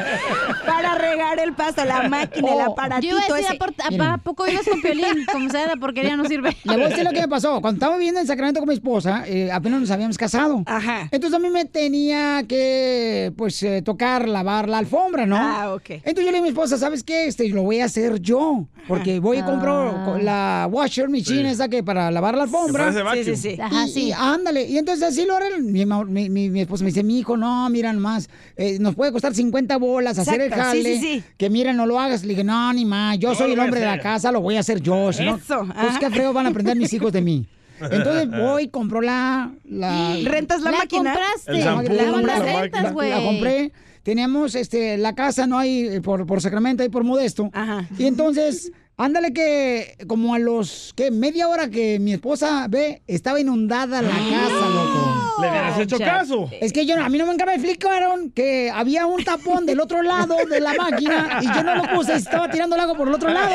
[0.67, 2.73] para regar el pasto, la máquina, el Oh.
[2.73, 3.55] aparatito Yo iba a decir, ese.
[3.55, 4.07] ¿a, por- a- Miren.
[4.07, 5.27] ¿a poco ibas con Piolín?
[5.31, 6.57] Como sea, la porquería no sirve.
[6.65, 7.61] Le voy a decir lo que me pasó.
[7.61, 10.63] Cuando estaba viviendo en Sacramento con mi esposa, eh, apenas nos habíamos casado.
[10.67, 11.09] Ajá.
[11.11, 15.37] Entonces a mí me tenía que, pues, eh, tocar, lavar la alfombra, ¿no?
[15.39, 15.91] Ah, ok.
[15.91, 17.27] Entonces yo le digo a mi esposa, ¿sabes qué?
[17.27, 18.67] Este, lo voy a hacer yo.
[18.89, 21.55] Porque voy y compro co- la washer machine Sí.
[21.55, 22.93] esa que para lavar la alfombra.
[23.19, 23.37] Vacuum.
[23.37, 23.61] Sí, sí, sí.
[23.61, 24.03] Ajá, sí.
[24.09, 25.61] y ándale, y entonces así lo haré.
[25.61, 29.13] Mi, mi, mi, mi esposa me dice, mi hijo, no, mira nomás, eh, nos puede
[29.13, 30.99] costar 50 bolas hacer el Exacto, sí, jale.
[30.99, 31.25] sí, sí.
[31.37, 32.23] Que mira, no lo hagas.
[32.23, 34.61] Le dije, no, ni más, yo soy el hombre de la casa, lo voy a
[34.61, 35.13] hacer yo.
[35.13, 37.47] Si no, Eso, pues qué feo van a aprender mis hijos de mí.
[37.81, 39.53] Entonces voy, compro la...
[39.65, 41.13] la ¿Rentas la, La máquina?
[41.13, 41.53] compraste.
[41.53, 43.11] El shampoo, La la rentas, güey.
[43.11, 43.73] la compré.
[44.03, 47.51] Teníamos este, la casa, no hay eh, por, por Sacramento, hay por Modesto.
[47.53, 47.89] Ajá.
[47.99, 51.11] Y entonces, ándale que como a los, ¿qué?
[51.11, 55.16] Media hora que mi esposa ve, estaba inundada la casa, loco.
[55.47, 56.51] Le hubieras hecho caso.
[56.61, 60.03] Es que yo, a mí no me me explicaron que había un tapón del otro
[60.03, 63.09] lado de la máquina y yo no lo puse y estaba tirando el agua por
[63.09, 63.53] el otro lado.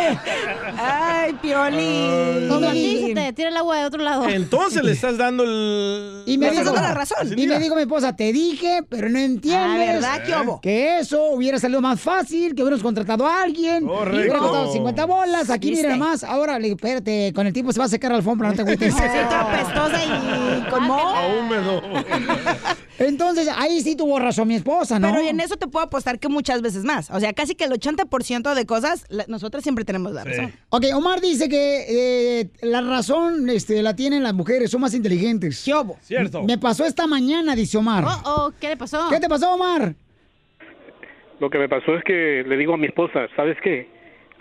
[0.78, 2.48] Ay, Piolín.
[2.48, 4.30] Como a ti se te tira el agua de otro lado.
[4.30, 6.24] Entonces le estás dando el...
[6.26, 7.38] Y me Le dando la razón.
[7.38, 9.90] Y me dijo mi esposa, te dije, pero no entiendes.
[9.90, 10.24] Ah, ¿verdad?
[10.26, 10.62] ¿Qué hubo?
[10.62, 13.86] Que eso hubiera salido más fácil, que hubiéramos contratado a alguien.
[13.86, 14.18] Correcto.
[14.18, 15.50] Y hubiera costado 50 bolas.
[15.50, 15.88] Aquí, ¿Viste?
[15.88, 16.24] mira más.
[16.24, 18.94] Ahora, digo, espérate, con el tiempo se va a secar la alfombra, no te agüites.
[19.02, 21.16] Necesito apestosa y con moho.
[21.16, 21.81] A húmedo.
[23.00, 25.10] Entonces, ahí sí tuvo razón mi esposa, ¿no?
[25.10, 27.10] Pero en eso te puedo apostar que muchas veces más.
[27.10, 30.54] O sea, casi que el 80% de cosas, la- nosotras siempre tenemos la razón.
[30.70, 35.64] Ok, Omar dice que eh, la razón este, la tienen las mujeres, son más inteligentes.
[35.66, 35.98] ¿Qué hubo?
[36.02, 36.44] Cierto.
[36.44, 38.04] Me pasó esta mañana, dice Omar.
[38.06, 39.08] Oh, oh, ¿qué le pasó?
[39.10, 39.96] ¿Qué te pasó, Omar?
[41.40, 43.90] Lo que me pasó es que le digo a mi esposa, ¿sabes qué?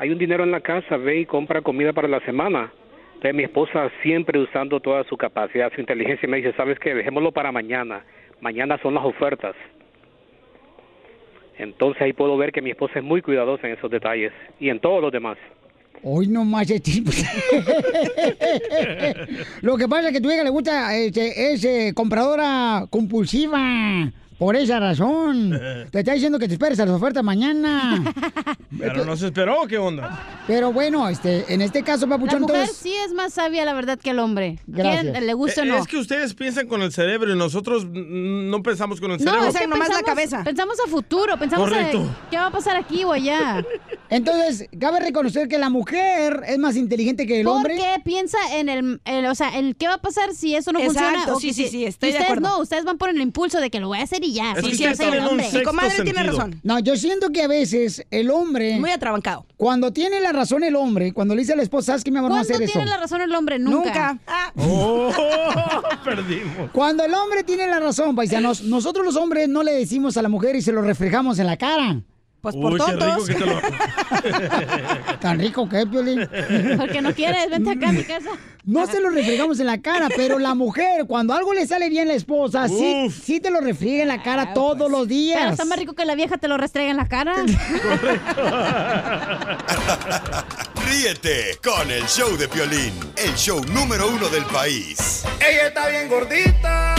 [0.01, 2.73] hay un dinero en la casa, ve y compra comida para la semana.
[3.21, 6.95] Entonces mi esposa siempre usando toda su capacidad, su inteligencia, me dice, ¿sabes qué?
[6.95, 8.03] Dejémoslo para mañana.
[8.41, 9.55] Mañana son las ofertas.
[11.59, 14.81] Entonces ahí puedo ver que mi esposa es muy cuidadosa en esos detalles y en
[14.81, 15.37] todos los demás.
[16.03, 17.11] Hoy no más este tipo.
[19.61, 24.11] Lo que pasa es que tu hija le gusta, este, es eh, compradora compulsiva.
[24.41, 25.51] Por esa razón.
[25.93, 28.03] Te está diciendo que te esperes a las ofertas mañana.
[28.79, 30.19] Pero no se esperó, ¿qué onda?
[30.47, 32.77] Pero bueno, este, en este caso, La Papuchón, mujer entonces...
[32.83, 34.59] sí es más sabia, la verdad, que el hombre.
[34.67, 35.13] Gracias.
[35.13, 35.77] ¿Quién le gusta o Eh, no?
[35.77, 39.45] Es que ustedes piensan con el cerebro y nosotros no pensamos con el cerebro.
[39.45, 41.99] es que pensamos- Pensamos a futuro, pensamos Correcto.
[41.99, 43.63] en qué va a pasar aquí o allá.
[44.09, 47.77] Entonces, cabe reconocer que la mujer es más inteligente que el hombre.
[47.77, 50.81] Porque piensa en el, el- o sea, el qué va a pasar si eso no
[50.81, 51.35] Exacto, funciona.
[51.37, 52.49] o sí, que sí, sí, estoy y de ustedes acuerdo.
[52.57, 54.53] no, ustedes van por el impulso de que lo voy a hacer y ya.
[54.53, 55.49] Es Sí, que sí, el hombre.
[55.53, 56.61] Mi comadre tiene razón.
[56.63, 58.79] No, yo siento que a veces el hombre.
[58.79, 59.47] Muy atrabancado.
[59.57, 62.19] Cuando tiene la razón el hombre, cuando le dice a la esposa, ¿sabes qué, mi
[62.19, 62.31] amor?
[62.31, 62.73] No ¿Cuándo hacer eso.
[62.73, 63.59] tiene la razón el hombre?
[63.59, 63.79] Nunca.
[64.15, 64.19] Nunca.
[64.27, 64.53] Ah.
[64.57, 65.11] Oh,
[66.05, 66.71] perdimos.
[66.73, 70.29] Cuando el hombre tiene la razón, paisanos, nosotros los hombres no le decimos a la
[70.29, 72.01] mujer y se lo reflejamos en la cara.
[72.41, 73.61] Pues Uy, qué rico que te lo...
[75.21, 76.29] Tan rico que es, Piolín.
[76.79, 78.31] Porque no quieres, vente acá a mi casa.
[78.65, 82.09] No se lo reflejamos en la cara, pero la mujer, cuando algo le sale bien
[82.09, 85.39] a la esposa, sí, sí te lo refriega en la cara todos los días.
[85.39, 87.35] Pero está más rico que la vieja te lo restrega en la cara.
[90.87, 95.25] Ríete con el show de Piolín, el show número uno del país.
[95.41, 96.95] Ella está bien gordita,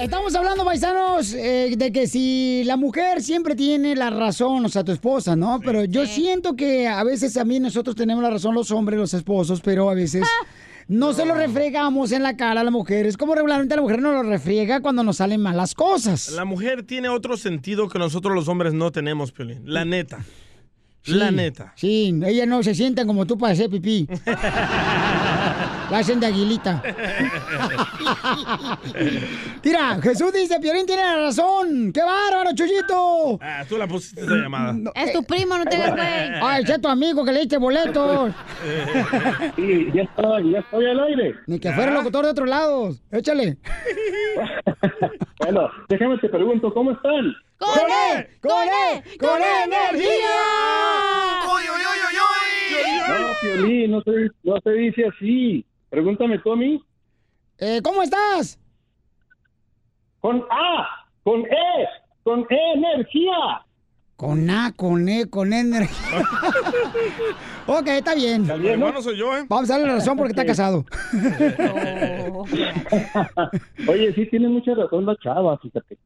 [0.00, 4.82] Estamos hablando, paisanos, eh, de que si la mujer siempre tiene la razón, o sea,
[4.82, 5.60] tu esposa, ¿no?
[5.60, 9.60] Pero yo siento que a veces también nosotros tenemos la razón, los hombres, los esposos,
[9.60, 10.26] pero a veces
[10.88, 13.04] no se lo refregamos en la cara a la mujer.
[13.04, 16.30] Es como regularmente la mujer no lo refriega cuando nos salen malas cosas.
[16.30, 19.60] La mujer tiene otro sentido que nosotros los hombres no tenemos, Piolín.
[19.66, 20.24] La neta.
[21.04, 21.74] La neta.
[21.76, 24.06] Sí, ellas no se sientan como tú para hacer pipí.
[25.90, 26.82] La hacen de aguilita.
[29.64, 31.92] Mira, Jesús dice, Piolín tiene la razón.
[31.92, 33.38] ¡Qué bárbaro, Chuyito!
[33.40, 34.74] Ah, tú la pusiste esa llamada.
[34.94, 36.40] Es tu primo, no te hagas güey.
[36.42, 38.32] Ay, sé tu amigo que le diste boletos.
[39.56, 41.34] Sí, ya estoy, ya estoy al aire.
[41.46, 43.02] Ni que fuera locutor de otros lados.
[43.10, 43.58] Échale.
[45.40, 47.34] Bueno, déjame te pregunto, ¿cómo están?
[47.56, 47.70] ¡Con
[48.14, 48.28] él!
[48.42, 49.18] ¡Con él!
[49.18, 50.36] ¡Con energía!
[53.08, 54.10] No, Piolín, no se,
[54.42, 55.64] no se dice así.
[55.90, 56.82] Pregúntame mí.
[57.58, 58.58] Eh, ¿Cómo estás?
[60.20, 61.86] Con A, con E,
[62.22, 63.66] con E energía.
[64.16, 66.20] Con A, con E, con energía.
[67.66, 68.42] ok, está bien.
[68.60, 69.44] Mi hermano soy yo, ¿eh?
[69.48, 70.84] Vamos a darle la razón porque está casado.
[73.88, 75.98] Oye, sí tiene mucha razón la chava, fíjate.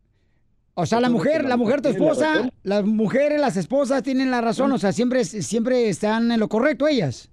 [0.74, 4.72] O sea, la mujer, la mujer, tu esposa, las mujeres, las esposas tienen la razón,
[4.72, 7.30] o sea, siempre, siempre están en lo correcto ellas.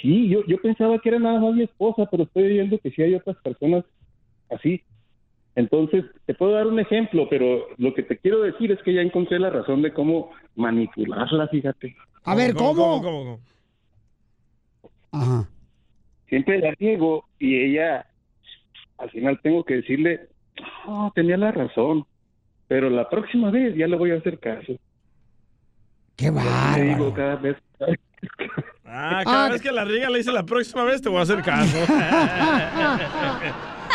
[0.00, 3.02] Sí, yo, yo pensaba que era nada más mi esposa, pero estoy viendo que sí
[3.02, 3.84] hay otras personas
[4.50, 4.82] así.
[5.54, 9.02] Entonces, te puedo dar un ejemplo, pero lo que te quiero decir es que ya
[9.02, 11.96] encontré la razón de cómo manipularla, fíjate.
[12.24, 13.40] A ver, ¿cómo?
[15.12, 15.48] Ajá.
[16.28, 18.06] Siempre la riego y ella,
[18.98, 20.28] al final tengo que decirle,
[20.86, 22.06] oh, tenía la razón,
[22.68, 24.74] pero la próxima vez ya le voy a hacer caso.
[26.16, 26.30] ¡Qué
[26.74, 27.56] Te digo cada vez.
[28.92, 31.42] Ah, cada vez que la riega le dice la próxima vez te voy a hacer
[31.42, 31.72] caso.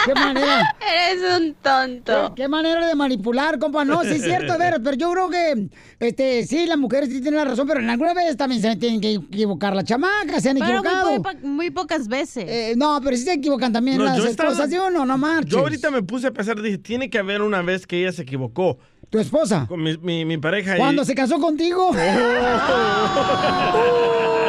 [0.05, 0.75] ¿Qué manera?
[1.10, 2.34] Eres un tonto.
[2.36, 3.84] ¿Qué, qué manera de manipular, compa?
[3.84, 5.67] No, sí es cierto, a ver, pero yo creo que,
[5.99, 9.01] este, sí, las mujeres sí tienen la razón, pero en alguna vez también se tienen
[9.01, 11.21] que equivocar las chamacas, se han Pero muy, equivocado.
[11.23, 12.45] po- muy pocas veces.
[12.47, 15.05] Eh, no, pero sí se equivocan también No, las yo estaba- esposas, ¿sí o no?
[15.05, 15.51] No marches.
[15.51, 18.21] Yo ahorita me puse a pensar, dije, tiene que haber una vez que ella se
[18.21, 18.77] equivocó.
[19.10, 19.65] ¿Tu esposa?
[19.67, 20.75] Con mi, mi, mi pareja.
[20.75, 21.89] y- ¿Cuándo se casó contigo?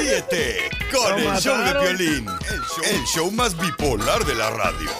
[0.00, 2.24] Ríete con el show de show,
[2.90, 4.90] el show más bipolar de la radio.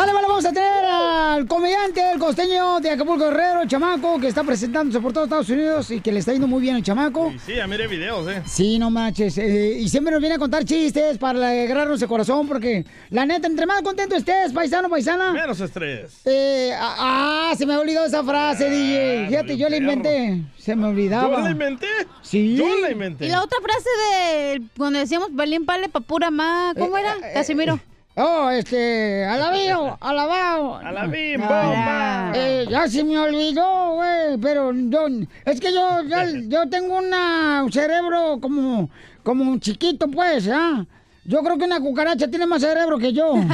[0.00, 4.28] Sale, vale, vamos a tener al comediante, el costeño de Acapulco Guerrero, el chamaco, que
[4.28, 7.30] está presentándose por todos Estados Unidos y que le está yendo muy bien el chamaco.
[7.44, 8.42] Sí, ya miré videos, ¿eh?
[8.46, 9.36] Sí, no manches.
[9.36, 13.46] eh, y siempre nos viene a contar chistes para alegrarnos el corazón, porque la neta,
[13.46, 15.34] entre más contento estés, paisano, paisana.
[15.34, 16.22] Menos estrés.
[16.24, 19.26] Eh, ah, ah, se me ha olvidado esa frase, DJ.
[19.28, 20.40] Fíjate, yo la inventé.
[20.56, 21.36] Se me olvidaba.
[21.36, 21.88] ¿Yo la inventé?
[22.22, 22.56] Sí.
[22.56, 23.26] Yo la inventé.
[23.26, 27.16] Y la otra frase de cuando decíamos Belín Pale pa' pura ma, ¿cómo era?
[27.34, 27.78] Casimiro.
[28.22, 30.76] Oh, este, alabío, alabao.
[30.76, 32.32] Alabim, Ah, bomba.
[32.34, 35.06] eh, ya se me olvidó, güey, pero yo,
[35.46, 38.90] es que yo, ya- yo tengo una- un cerebro como,
[39.22, 40.84] como un chiquito, pues, ¿ah?
[41.24, 43.34] Yo creo que una cucaracha tiene más cerebro que yo.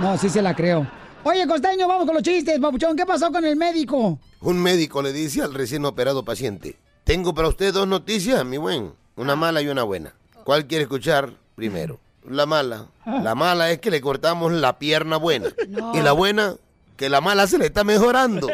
[0.00, 0.86] No, sí se la creo.
[1.24, 2.96] Oye, Costeño, vamos con los chistes, papuchón.
[2.96, 4.18] ¿Qué pasó con el médico?
[4.40, 8.92] Un médico le dice al recién operado paciente, tengo para usted dos noticias, mi buen,
[9.16, 10.14] una mala y una buena.
[10.44, 11.98] ¿Cuál quiere escuchar primero?
[12.26, 12.86] La mala.
[13.04, 15.48] La mala es que le cortamos la pierna buena.
[15.94, 16.56] Y la buena,
[16.96, 18.48] que la mala se le está mejorando.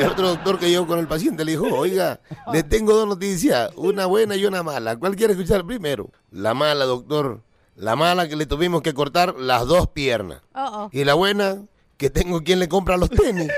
[0.00, 2.20] Y otro doctor que llegó con el paciente le dijo, oiga,
[2.52, 4.96] le tengo dos noticias, una buena y una mala.
[4.96, 6.10] ¿Cuál quiere escuchar primero?
[6.30, 7.42] La mala, doctor.
[7.76, 10.40] La mala que le tuvimos que cortar las dos piernas.
[10.54, 10.88] Uh-oh.
[10.92, 11.58] Y la buena,
[11.96, 13.48] que tengo quien le compra los tenis.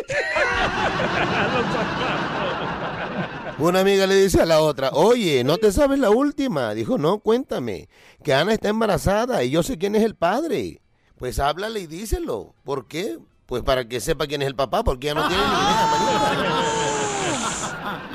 [3.60, 6.72] Una amiga le dice a la otra, oye, ¿no te sabes la última?
[6.72, 7.90] Dijo, no, cuéntame,
[8.24, 10.80] que Ana está embarazada y yo sé quién es el padre.
[11.18, 12.54] Pues háblale y díselo.
[12.64, 13.18] ¿Por qué?
[13.44, 15.90] Pues para que sepa quién es el papá, porque ya no tiene ni idea.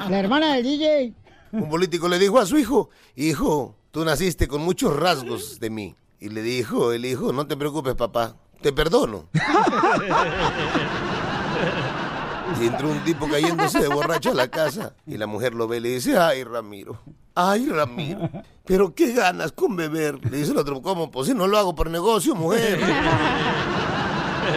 [0.09, 1.13] La hermana del DJ.
[1.51, 5.95] Un político le dijo a su hijo, hijo, tú naciste con muchos rasgos de mí.
[6.19, 9.29] Y le dijo el hijo, no te preocupes, papá, te perdono.
[12.61, 14.93] Y entró un tipo cayéndose de borracho a la casa.
[15.05, 16.99] Y la mujer lo ve y le dice, ay, Ramiro,
[17.35, 18.29] ay, Ramiro,
[18.65, 20.19] pero qué ganas con beber.
[20.29, 21.11] Le dice el otro, ¿cómo?
[21.11, 22.79] Pues si no lo hago por negocio, mujer.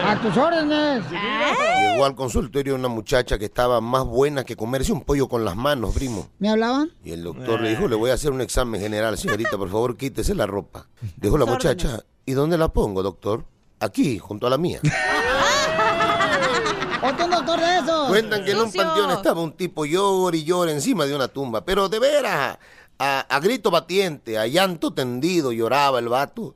[0.05, 1.03] A tus órdenes.
[1.09, 5.55] Llegó al consultorio una muchacha que estaba más buena que comerse un pollo con las
[5.55, 6.29] manos, primo.
[6.37, 6.91] ¿Me hablaban?
[7.03, 9.97] Y el doctor le dijo, le voy a hacer un examen general, señorita, por favor,
[9.97, 10.87] quítese la ropa.
[11.17, 13.45] Dijo la muchacha, ¿y dónde la pongo, doctor?
[13.79, 14.79] Aquí, junto a la mía.
[17.09, 18.07] ¿Otro doctor de esos?
[18.07, 21.65] Cuentan que en un panteón estaba un tipo llor y llora encima de una tumba,
[21.65, 22.59] pero de veras,
[22.99, 26.55] a, a grito batiente, a llanto tendido, lloraba el vato.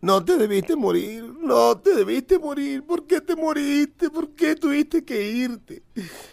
[0.00, 4.10] No te debiste morir, no te debiste morir, ¿por qué te moriste?
[4.10, 5.82] ¿Por qué tuviste que irte?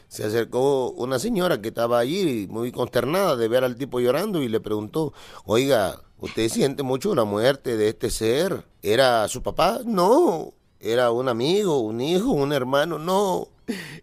[0.07, 4.49] Se acercó una señora que estaba allí muy consternada de ver al tipo llorando y
[4.49, 5.13] le preguntó,
[5.45, 8.65] oiga, ¿usted siente mucho la muerte de este ser?
[8.81, 9.79] ¿Era su papá?
[9.85, 10.53] No.
[10.83, 12.97] ¿Era un amigo, un hijo, un hermano?
[12.97, 13.47] No.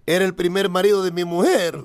[0.07, 1.83] Era el primer marido de mi mujer.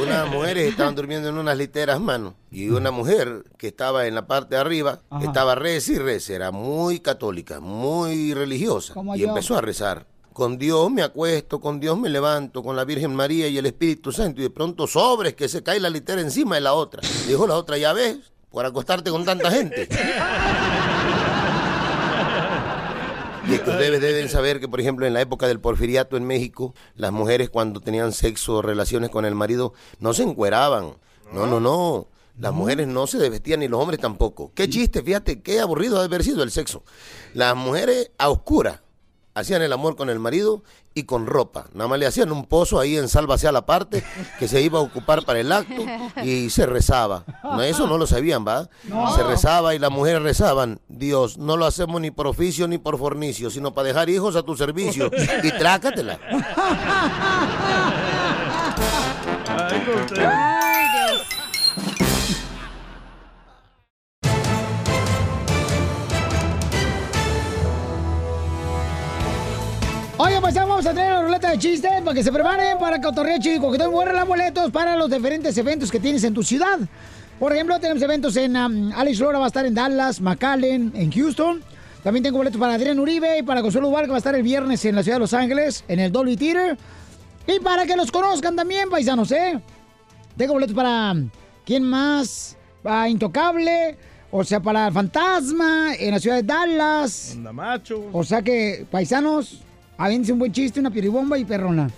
[0.00, 2.34] Unas mujeres estaban durmiendo en unas literas, mano.
[2.50, 6.34] Y una mujer que estaba en la parte de arriba estaba reza y reza.
[6.34, 8.94] Era muy católica, muy religiosa.
[8.94, 9.28] Como y yo.
[9.28, 10.06] empezó a rezar.
[10.32, 14.12] Con Dios me acuesto, con Dios me levanto, con la Virgen María y el Espíritu
[14.12, 14.40] Santo.
[14.40, 17.00] Y de pronto sobres que se cae la litera encima de la otra.
[17.26, 18.18] Dijo la otra, ya ves,
[18.50, 19.88] por acostarte con tanta gente.
[23.48, 26.74] Y que ustedes deben saber que, por ejemplo, en la época del porfiriato en México,
[26.96, 30.96] las mujeres cuando tenían sexo o relaciones con el marido no se encueraban.
[31.32, 32.08] No, no, no.
[32.38, 34.52] Las mujeres no se desvestían ni los hombres tampoco.
[34.54, 36.82] Qué chiste, fíjate, qué aburrido ha de haber sido el sexo.
[37.34, 38.80] Las mujeres a oscuras
[39.36, 40.62] hacían el amor con el marido
[40.94, 41.66] y con ropa.
[41.74, 44.02] Nada más le hacían un pozo ahí en Sálvase a la parte
[44.38, 45.84] que se iba a ocupar para el acto
[46.24, 47.24] y se rezaba.
[47.44, 48.70] No, eso no lo sabían, ¿va?
[48.84, 49.14] No.
[49.14, 50.80] Se rezaba y las mujeres rezaban.
[50.88, 54.42] Dios, no lo hacemos ni por oficio ni por fornicio, sino para dejar hijos a
[54.42, 55.10] tu servicio.
[55.42, 56.18] Y trácatela.
[60.18, 60.65] Ay,
[70.18, 72.98] Oye, pues ya vamos a tener la ruleta de chistes para que se preparen para
[73.02, 76.78] Cotorreo Chico, que te regalar boletos para los diferentes eventos que tienes en tu ciudad.
[77.38, 81.12] Por ejemplo, tenemos eventos en um, Alex Lora va a estar en Dallas, McAllen, en
[81.12, 81.62] Houston.
[82.02, 84.42] También tengo boletos para Adrián Uribe y para Consuelo Duval, que va a estar el
[84.42, 86.78] viernes en la ciudad de Los Ángeles, en el Dolby Theater.
[87.46, 89.60] Y para que los conozcan también, paisanos, ¿eh?
[90.34, 91.14] Tengo boletos para...
[91.66, 92.56] ¿Quién más?
[92.82, 93.98] Para Intocable,
[94.30, 97.32] o sea, para Fantasma, en la ciudad de Dallas.
[97.34, 98.08] Onda macho.
[98.12, 99.65] O sea que, paisanos,
[99.98, 101.90] aviéntense un buen chiste, una piribomba y perrona.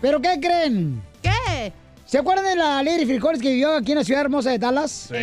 [0.00, 1.00] ¿Pero qué creen?
[1.22, 1.72] ¿Qué?
[2.06, 4.92] ¿Se acuerdan de la Lady Frijoles que vivió aquí en la ciudad hermosa de Dallas?
[5.08, 5.14] Sí,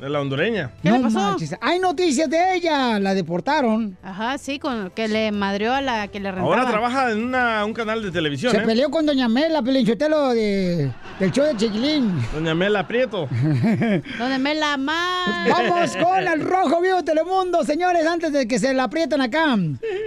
[0.00, 0.70] de la hondureña.
[0.82, 1.54] no manches.
[1.60, 2.98] Hay noticias de ella.
[2.98, 3.98] La deportaron.
[4.02, 6.48] Ajá, sí, con que le madreó a la que le rentaba.
[6.56, 8.62] Ahora trabaja en una- un canal de televisión, Se ¿eh?
[8.64, 12.10] peleó con Doña Mela, Pelinchotelo de, del show de Chiquilín.
[12.32, 13.28] Doña Mela Prieto.
[14.18, 15.48] Donde me la más.
[15.50, 19.52] Vamos con el rojo vivo de Telemundo, señores, antes de que se la aprietan acá.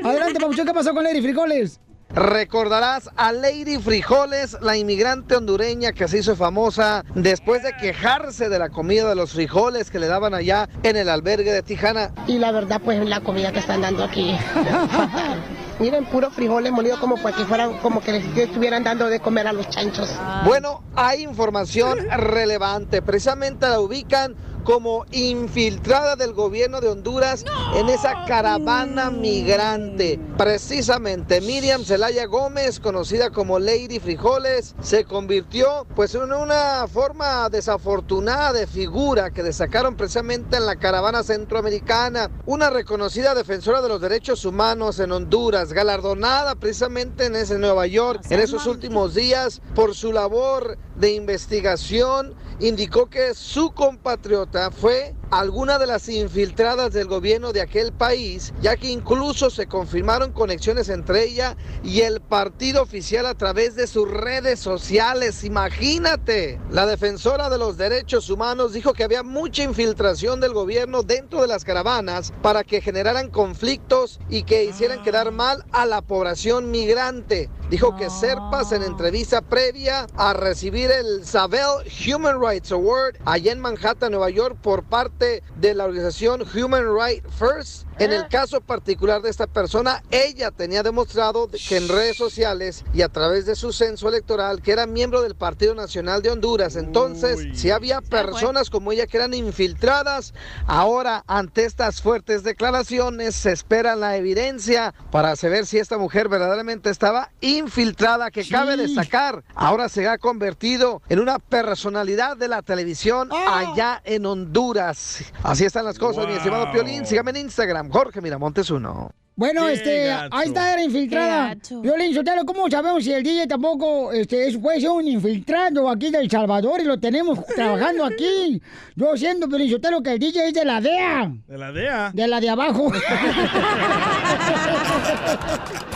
[0.03, 1.79] Adelante, Papuchón, ¿qué pasó con Lady Frijoles?
[2.09, 8.59] Recordarás a Lady Frijoles, la inmigrante hondureña que se hizo famosa después de quejarse de
[8.59, 12.11] la comida de los frijoles que le daban allá en el albergue de Tijana.
[12.27, 14.37] Y la verdad, pues la comida que están dando aquí.
[15.79, 19.47] Miren, puro frijoles molidos como para que fueran, como que les estuvieran dando de comer
[19.47, 20.09] a los chanchos.
[20.45, 23.01] Bueno, hay información relevante.
[23.01, 24.35] Precisamente la ubican
[24.65, 27.45] como infiltrada del gobierno de Honduras
[27.75, 30.19] en esa caravana migrante.
[30.37, 38.53] Precisamente Miriam Zelaya Gómez, conocida como Lady Frijoles, se convirtió pues en una forma desafortunada
[38.53, 42.31] de figura que destacaron precisamente en la caravana centroamericana.
[42.47, 48.23] Una reconocida defensora de los derechos humanos en Honduras, galardonada precisamente en ese Nueva York
[48.31, 55.77] en esos últimos días por su labor de investigación, indicó que su compatriota fue alguna
[55.77, 61.25] de las infiltradas del gobierno de aquel país, ya que incluso se confirmaron conexiones entre
[61.25, 65.43] ella y el partido oficial a través de sus redes sociales.
[65.43, 71.41] Imagínate, la defensora de los derechos humanos dijo que había mucha infiltración del gobierno dentro
[71.41, 76.71] de las caravanas para que generaran conflictos y que hicieran quedar mal a la población
[76.71, 77.49] migrante.
[77.69, 83.59] Dijo que Serpas en entrevista previa a recibir el Savell Human Rights Award allá en
[83.59, 85.24] Manhattan, Nueva York, por parte
[85.55, 87.85] de la organización Human Rights First.
[87.97, 93.01] En el caso particular de esta persona, ella tenía demostrado que en redes sociales y
[93.01, 96.75] a través de su censo electoral que era miembro del Partido Nacional de Honduras.
[96.75, 100.33] Entonces, si había personas como ella que eran infiltradas,
[100.67, 106.89] ahora ante estas fuertes declaraciones se espera la evidencia para saber si esta mujer verdaderamente
[106.89, 113.29] estaba infiltrada, que cabe destacar, ahora se ha convertido en una personalidad de la televisión
[113.31, 115.23] allá en Honduras.
[115.43, 117.05] Así están las cosas, mi estimado Piolín.
[117.05, 119.11] Sígame en Instagram, Jorge Miramontes uno.
[119.37, 120.33] Bueno, Qué este, gacho.
[120.33, 121.57] ahí está, era infiltrada.
[121.81, 126.09] Violín Sotelo, ¿cómo sabemos si el DJ tampoco este, es- puede ser un infiltrado aquí
[126.09, 128.61] del Salvador y lo tenemos trabajando aquí?
[128.95, 132.11] Yo siendo Violín Sotelo que el DJ es de la DEA, De la DEA.
[132.13, 132.89] de la de abajo.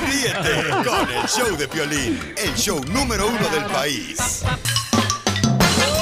[0.06, 4.44] Ríete con el show de Piolín, el show número uno del país.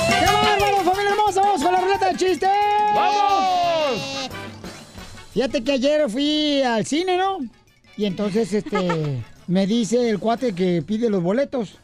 [0.09, 1.41] ¡Qué bárbaro, familia hermosa!
[1.41, 2.49] ¡Vamos con la ruleta de chistes!
[2.95, 3.86] ¡Vamos!
[5.37, 7.37] Fíjate que ayer fui al cine, ¿no?
[7.95, 11.77] Y entonces, este, me dice el cuate que pide los boletos.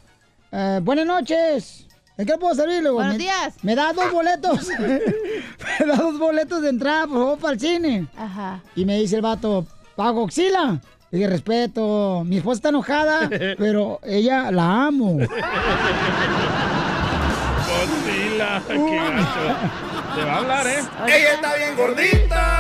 [0.51, 1.86] Eh, buenas noches.
[2.18, 2.89] ¿En qué puedo servirle?
[2.89, 3.54] Buenos Me- días.
[3.62, 4.70] Me da dos boletos.
[4.80, 8.08] me da dos boletos de entrada, por favor, para el cine.
[8.18, 8.60] Ajá.
[8.76, 10.82] Y me dice el vato, pago Oxila.
[11.12, 13.30] Le dije, respeto, mi esposa está enojada,
[13.60, 15.20] pero ella la amo.
[17.68, 19.56] Godzilla, qué gacho.
[20.16, 20.80] Te va a hablar, ¿eh?
[21.08, 22.53] Ella está bien gordita,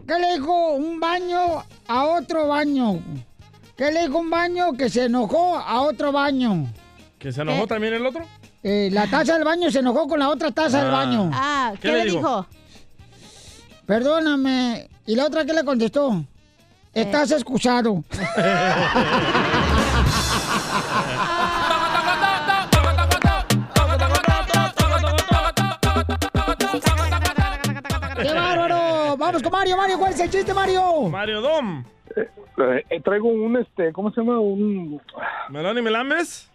[0.00, 0.06] dijo?
[0.06, 3.00] ¿Qué le dijo un baño a otro baño?
[3.76, 6.66] ¿Qué le dijo un baño que se enojó a otro baño?
[7.18, 8.24] ¿Que se enojó también el otro?
[8.62, 10.96] Eh, la taza del baño se enojó con la otra taza del Ah.
[10.98, 11.30] baño.
[11.32, 12.16] Ah, ¿Qué ¿qué le le dijo?
[12.18, 12.46] dijo?
[13.86, 14.88] Perdóname.
[15.06, 16.24] ¿Y la otra qué le contestó?
[16.94, 18.02] Estás excusado.
[29.34, 31.08] Vamos con Mario, Mario, ¿cuál es el chiste, Mario?
[31.10, 31.82] Mario Dom.
[32.14, 32.30] Eh,
[33.04, 34.38] traigo un, este, ¿cómo se llama?
[34.38, 35.00] Un...
[35.48, 36.48] ¿Melón y Melames?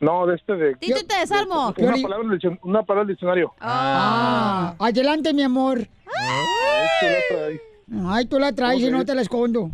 [0.00, 0.74] No, de este de...
[0.74, 1.72] Tito, te desarmo.
[1.78, 3.54] Una palabra, en el dic- una palabra del diccionario.
[3.58, 5.78] Ah, adelante, mi amor.
[5.78, 7.58] Esto lo trae.
[8.06, 9.70] Ay, tú la traes y no te la escondo.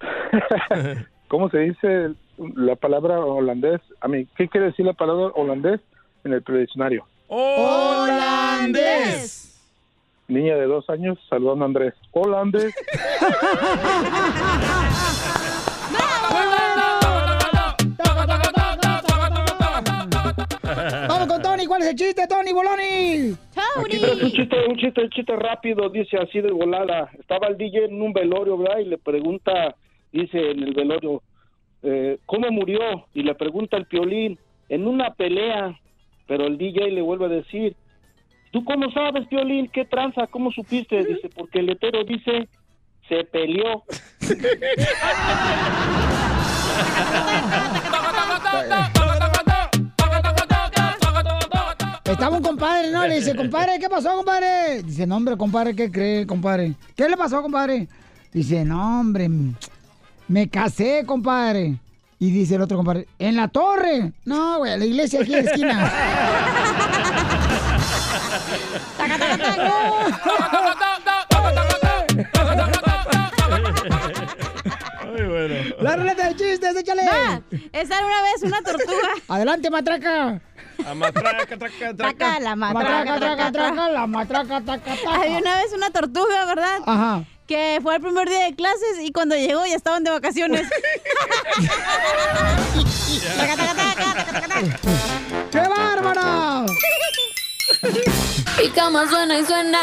[1.28, 2.10] ¿Cómo se dice
[2.56, 3.80] la palabra holandés?
[4.02, 5.80] A mí, ¿qué quiere decir la palabra holandés
[6.24, 7.06] en el diccionario?
[7.28, 9.44] ¡Holandés!
[10.28, 11.94] Niña de dos años saludando a Andrés.
[12.12, 12.74] Holandés.
[21.08, 23.34] Vamos con Tony, ¿cuál es el chiste, Tony Boloni?
[23.84, 27.10] Aquí un chiste, un chiste, un chiste rápido, dice así de volada.
[27.18, 28.78] Estaba el DJ en un velorio, ¿verdad?
[28.78, 29.74] Y le pregunta,
[30.12, 31.22] dice en el velorio,
[31.82, 33.06] eh, ¿cómo murió?
[33.14, 35.78] Y le pregunta el piolín, en una pelea.
[36.26, 37.76] Pero el DJ le vuelve a decir,
[38.50, 39.68] ¿tú cómo sabes, piolín?
[39.68, 40.26] ¿Qué tranza?
[40.26, 41.04] ¿Cómo supiste?
[41.04, 42.48] Dice, porque el letero dice,
[43.08, 43.84] se peleó.
[52.04, 53.06] Estaba un compadre, ¿no?
[53.06, 54.82] Le dice, compadre, ¿qué pasó, compadre?
[54.82, 56.74] Dice, no, hombre, compadre, ¿qué cree, compadre?
[56.94, 57.88] ¿Qué le pasó, compadre?
[58.32, 59.28] Dice, no, hombre,
[60.28, 61.78] me casé, compadre.
[62.18, 64.12] Y dice el otro compadre, ¿en la torre?
[64.24, 65.92] No, güey, la iglesia aquí en la esquina.
[75.06, 75.54] Muy bueno.
[75.80, 77.02] La ruleta de chistes, échale.
[77.06, 77.40] Va,
[77.72, 79.08] esa era una vez una tortuga.
[79.28, 80.40] Adelante, matraca.
[80.78, 85.14] La matraca, traca, Traca, la Matraca, matraca, traca, traca, la matraca, taca, taca.
[85.14, 86.78] Había una vez una tortuga, ¿verdad?
[86.86, 87.24] Ajá.
[87.46, 90.68] Que fue el primer día de clases y cuando llegó ya estaban de vacaciones.
[93.36, 94.78] Taca, taca, taca, taca, taca, taca.
[95.50, 96.66] ¡Qué bárbara!
[98.60, 99.78] Mi cama suena y suena.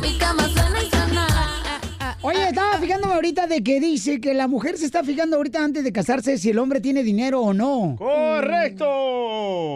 [0.00, 1.26] Mi cama suena y suena.
[2.22, 5.84] Oye, estaba fijándome ahorita de que dice que la mujer se está fijando ahorita antes
[5.84, 7.96] de casarse si el hombre tiene dinero o no.
[7.98, 8.84] ¡Correcto!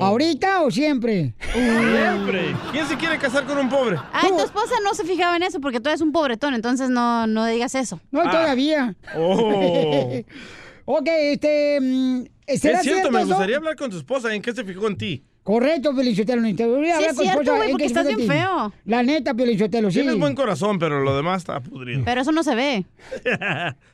[0.01, 1.35] ¿Ahorita o siempre?
[1.53, 2.57] Siempre.
[2.73, 3.99] ¿Quién se quiere casar con un pobre?
[4.13, 7.27] Ay, tu esposa no se fijaba en eso porque tú eres un pobretón, entonces no,
[7.27, 8.01] no digas eso.
[8.11, 8.95] No, todavía.
[9.17, 10.11] Oh.
[10.87, 11.81] ok, este...
[11.81, 14.35] mm, Es ¿Será cierto, me gustaría hablar con tu esposa.
[14.35, 15.23] ¿En qué se fijó en ti?
[15.43, 16.43] Correcto, Piolichotelo.
[16.57, 18.73] Te voy a Sí, hablar con cierto, güey, ¿en porque estás bien feo.
[18.87, 20.01] La neta, Piolichotelo, sí.
[20.01, 22.03] Tienes buen corazón, pero lo demás está pudrido.
[22.05, 22.85] Pero eso no se ve.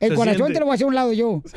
[0.00, 0.54] El Se corazón siente.
[0.54, 1.42] te lo voy a hacer a un lado yo.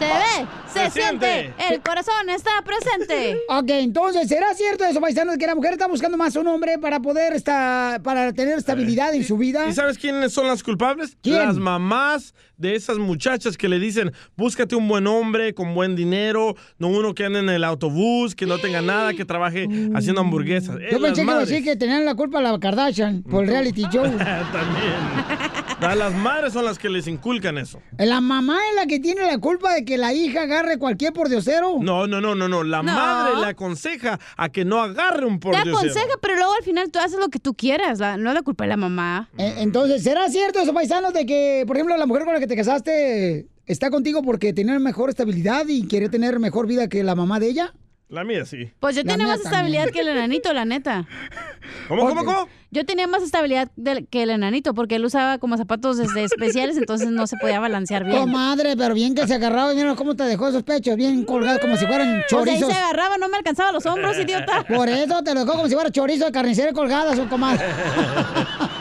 [0.00, 1.54] Se ve, se, Se siente, siente.
[1.74, 3.38] el corazón está presente.
[3.50, 6.78] Ok, entonces, ¿será cierto eso, paisanos, que la mujer está buscando más a un hombre
[6.78, 9.66] para poder estar, para tener estabilidad en su vida?
[9.68, 11.16] ¿Y sabes quiénes son las culpables?
[11.22, 11.38] ¿Quién?
[11.38, 16.54] Las mamás de esas muchachas que le dicen, búscate un buen hombre con buen dinero,
[16.78, 20.76] no uno que ande en el autobús, que no tenga nada, que trabaje haciendo hamburguesas.
[20.80, 21.48] Eh, Yo las pensé que iba a madres.
[21.48, 24.04] decir que tenían la culpa la Kardashian por el reality show.
[24.18, 25.59] También.
[26.00, 27.80] Las madres son las que les inculcan eso.
[27.98, 31.76] La mamá es la que tiene la culpa de que la hija agarre cualquier pordiosero.
[31.80, 32.62] No, no, no, no, no.
[32.64, 32.92] La No.
[32.92, 35.76] madre le aconseja a que no agarre un Te pordiosero.
[35.78, 37.98] aconseja, pero luego al final tú haces lo que tú quieras.
[37.98, 39.28] la- no es la culpa de la mamá.
[39.38, 42.46] Eh, Entonces, ¿será cierto eso, paisanos, de que, por ejemplo, la mujer con la que
[42.46, 47.14] te casaste está contigo porque tiene mejor estabilidad y quiere tener mejor vida que la
[47.14, 47.74] mamá de ella?
[48.10, 48.70] La mía sí.
[48.80, 51.06] Pues yo La tenía más estabilidad que el enanito, la neta.
[51.88, 52.48] ¿Cómo, cómo, cómo?
[52.72, 57.08] Yo tenía más estabilidad del- que el enanito porque él usaba como zapatos especiales, entonces
[57.10, 58.18] no se podía balancear bien.
[58.18, 61.76] Comadre, pero bien que se agarraba, mira cómo te dejó esos pechos, bien colgados, como
[61.76, 62.72] si fueran O sea, ahí chorizos.
[62.72, 64.64] se agarraba, no me alcanzaba los hombros, idiota.
[64.68, 67.64] Por eso te lo dejó como si fuera chorizo de carnicero colgada, su comadre.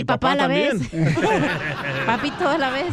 [0.00, 0.78] Y, papá, a la también.
[0.78, 0.90] vez.
[2.06, 2.86] Papi todo a la vez.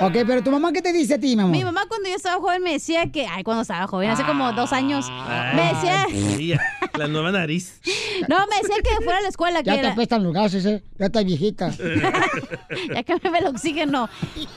[0.00, 1.52] Ok, pero tu mamá, ¿qué te dice a ti, mi amor?
[1.52, 4.52] Mi mamá cuando yo estaba joven me decía que, ay, cuando estaba joven, hace como
[4.52, 5.10] dos años,
[5.54, 6.06] me decía,
[6.36, 6.60] Mira,
[6.98, 7.80] la nueva nariz.
[8.28, 10.64] no, me decía que fuera a la escuela, que Ya te era- apestan los gases,
[10.66, 10.82] ¿eh?
[10.98, 11.70] Ya estás viejita.
[12.94, 14.08] ya que me el oxígeno.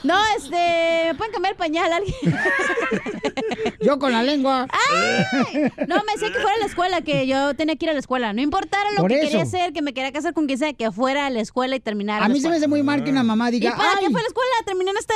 [0.04, 2.14] No, este, ¿me pueden cambiar el pañal alguien?
[3.80, 4.66] Yo con la lengua.
[4.70, 7.92] Ay, no, me decía que fuera a la escuela, que yo tenía que ir a
[7.94, 8.32] la escuela.
[8.32, 9.26] No importara lo Por que eso.
[9.28, 11.80] quería hacer, que me quería casar con quien sea, que fuera a la escuela y
[11.80, 12.24] terminara.
[12.24, 12.56] A mí se me escuela.
[12.56, 13.96] hace muy mal que una mamá ¿Y diga, para ¡ay!
[14.04, 14.50] qué fue a la escuela?
[14.66, 15.14] Terminé en esta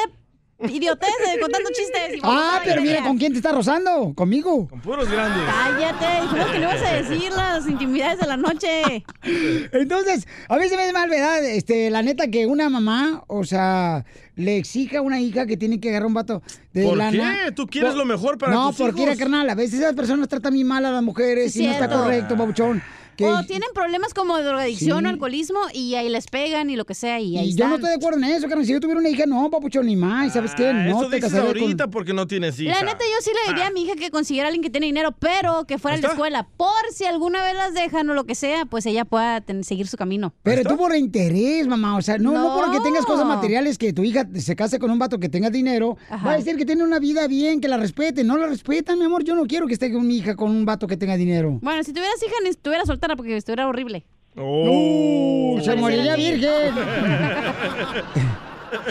[0.71, 2.15] idiotez de contando chistes.
[2.17, 3.03] y Ah, pero mira, idea.
[3.05, 4.13] ¿con quién te está rozando?
[4.15, 4.69] ¿Conmigo?
[4.69, 5.43] Con puros grandes.
[5.45, 9.05] Cállate, dijimos que no ibas a decir las intimidades de la noche.
[9.73, 11.45] Entonces, a mí se me hace mal, ¿verdad?
[11.45, 14.05] Este, la neta que una mamá, o sea,
[14.37, 17.39] le exija a una hija que tiene que agarrar un vato de ¿Por lana.
[17.47, 17.53] qué?
[17.53, 19.15] ¿Tú quieres Por- lo mejor para no, tus porque hijos?
[19.15, 21.73] era carnal, a veces esas personas tratan muy mal a las mujeres Sí, y no
[21.73, 22.81] está correcto, babuchón.
[23.17, 25.07] Que- O tienen problemas como de drogadicción Sí.
[25.07, 27.75] o alcoholismo y ahí les pegan y lo que sea y ahí y yo no
[27.77, 28.65] estoy de acuerdo en eso, carnal.
[28.67, 30.33] Si yo tuviera una hija, no, papuchón, ni más.
[30.33, 30.69] ¿Sabes qué?
[30.69, 31.63] Ah, No eso te dices casaría con...
[31.63, 32.73] ahorita porque no tienes hija.
[32.75, 34.87] La neta, yo sí le diría a mi hija que consiguiera a alguien que tiene
[34.87, 36.49] dinero, pero que fuera a la escuela.
[36.57, 39.87] Por si alguna vez las dejan o lo que sea, pues ella pueda ten- seguir
[39.89, 40.33] su camino.
[40.43, 41.97] Pero tú por interés, mamá.
[41.97, 42.43] O sea, no, no.
[42.43, 42.61] No.
[42.63, 45.97] porque tengas cosas materiales que tu hija se case con un vato que tenga dinero.
[46.09, 46.27] Ajá.
[46.27, 48.25] Va a decir que tiene una vida bien, que la respete.
[48.25, 49.25] No la respetan, mi amor.
[49.25, 51.59] Yo no quiero que esté con mi hija con un vato que tenga dinero.
[51.63, 54.05] Bueno, si tuvieras hija, ni estuviera soltera porque estuviera horrible.
[54.37, 55.57] Oh.
[55.57, 56.75] Uh, se moriría virgen.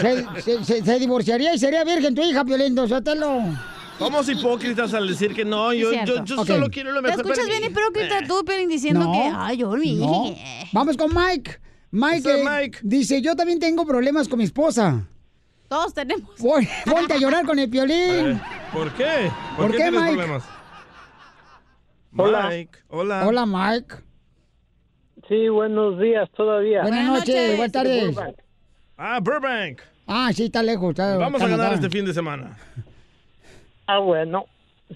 [0.00, 3.40] se, se- se- se divorciaría y sería virgen tu hija, Piolín, Sotelo.
[3.98, 5.92] Somos hipócritas al decir que no, yo,
[6.24, 9.32] yo, solo quiero lo Te mejor para escuchas bien hipócrita tú, Pelín, diciendo No, que,
[9.36, 10.34] ay, yo no.
[10.72, 11.58] Vamos con Mike.
[11.92, 15.06] Mike, eh, dice, yo también tengo problemas con mi esposa.
[15.68, 16.30] Todos tenemos.
[16.84, 18.40] Ponte a llorar con el piolín.
[18.72, 19.30] ¿Por qué?
[19.56, 20.14] ¿Por qué, tienes Mike?
[20.14, 20.42] problemas?
[22.16, 22.48] Hola.
[22.50, 23.26] Mike, hola.
[23.26, 23.94] Hola, Mike.
[25.28, 26.82] Sí, buenos días todavía.
[26.82, 28.16] Buenas noches, buenas tardes.
[28.96, 29.80] Ah, Burbank.
[30.06, 30.90] Ah, sí, está lejos.
[30.90, 32.56] está- Vamos a ganar este fin de semana.
[33.86, 34.46] Ah, bueno.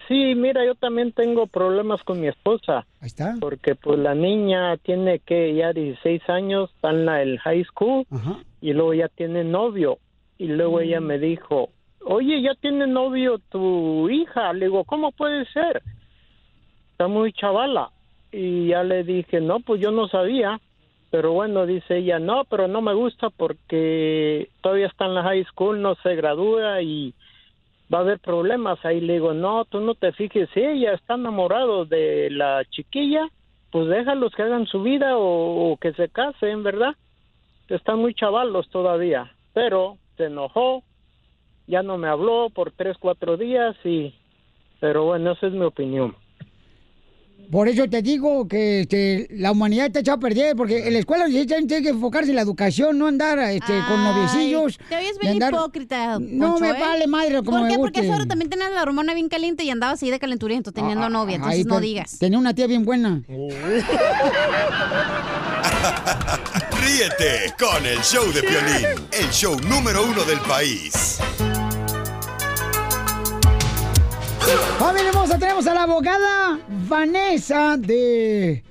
[0.09, 2.87] Sí, mira, yo también tengo problemas con mi esposa.
[3.01, 3.35] Ahí está.
[3.41, 8.07] Porque pues la niña tiene que ya 16 años, está en la el high school
[8.61, 9.99] y luego ya tiene novio.
[10.37, 11.71] Y luego ella me dijo,
[12.05, 14.53] oye, ya tiene novio tu hija.
[14.53, 15.83] Le digo, ¿cómo puede ser?
[16.97, 17.91] Está muy chavala.
[18.33, 20.59] Y ya le dije, no, pues yo no sabía.
[21.11, 25.45] Pero bueno, dice ella, no, pero no me gusta porque todavía está en la high
[25.45, 27.13] school, no se gradúa y
[27.93, 28.83] va a haber problemas.
[28.83, 33.29] Ahí le digo, no, tú no te fijes, si ella está enamorado de la chiquilla,
[33.71, 36.95] pues déjalos que hagan su vida o, o que se casen, ¿verdad?
[37.69, 39.31] Están muy chavalos todavía.
[39.53, 40.83] Pero se enojó,
[41.67, 44.15] ya no me habló por tres, cuatro días y...
[44.81, 46.17] Pero bueno, esa es mi opinión.
[47.51, 50.99] Por eso te digo que este, la humanidad está echada a perder, porque en la
[50.99, 54.79] escuela sí tiene que enfocarse en la educación, no andar este, con noviecillos.
[54.89, 56.19] Te oyes bien andar- hipócrita.
[56.19, 56.81] No Poncho, me ¿eh?
[56.81, 57.77] vale madre como ¿Por me qué?
[57.79, 58.09] Porque guste.
[58.13, 61.61] seguro también tenías la hormona bien caliente y andabas así de calenturiento teniendo novia, entonces
[61.61, 62.19] Ay, no digas.
[62.19, 63.23] Tenía una tía bien buena.
[66.83, 71.19] Ríete con el show de Piolín, el show número uno del país.
[74.79, 78.63] Familia hermosa, tenemos a la abogada Vanessa de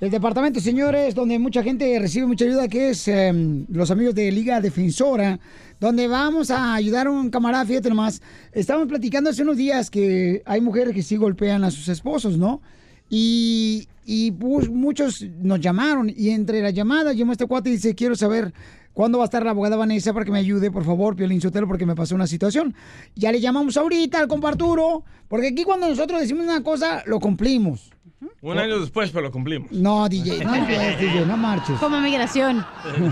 [0.00, 4.32] el departamento, señores, donde mucha gente recibe mucha ayuda, que es em, los amigos de
[4.32, 5.38] Liga Defensora,
[5.78, 8.20] donde vamos a ayudar a un camarada, fíjate nomás.
[8.50, 12.60] Estábamos platicando hace unos días que hay mujeres que sí golpean a sus esposos, ¿no?
[13.08, 17.94] Y, y pues, muchos nos llamaron y entre las llamadas llamó este cuate y dice,
[17.94, 18.52] quiero saber
[18.92, 21.66] cuándo va a estar la abogada Vanessa para que me ayude, por favor, Piolín Sotelo,
[21.66, 22.74] porque me pasó una situación.
[23.14, 27.90] Ya le llamamos ahorita al comparturo, porque aquí cuando nosotros decimos una cosa, lo cumplimos.
[28.42, 29.70] Un año después, pero lo cumplimos.
[29.72, 31.78] No, DJ, no, empieces, DJ, no marches.
[31.78, 32.64] Como migración,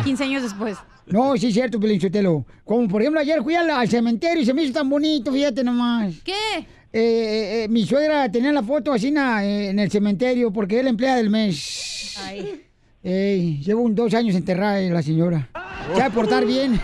[0.05, 0.77] 15 años después.
[1.07, 2.45] No, sí es cierto, Piolín Sotelo.
[2.65, 5.65] Como por ejemplo ayer fui al, al cementerio y se me hizo tan bonito, fíjate
[5.65, 6.15] nomás.
[6.23, 6.33] ¿Qué?
[6.59, 10.79] Eh, eh, eh, mi suegra tenía la foto así na, eh, en el cementerio porque
[10.79, 12.17] es la empleada del mes.
[12.23, 12.63] Ay.
[13.03, 15.49] Ey, llevo un dos años enterrada la señora.
[15.95, 16.81] Se va a portar bien.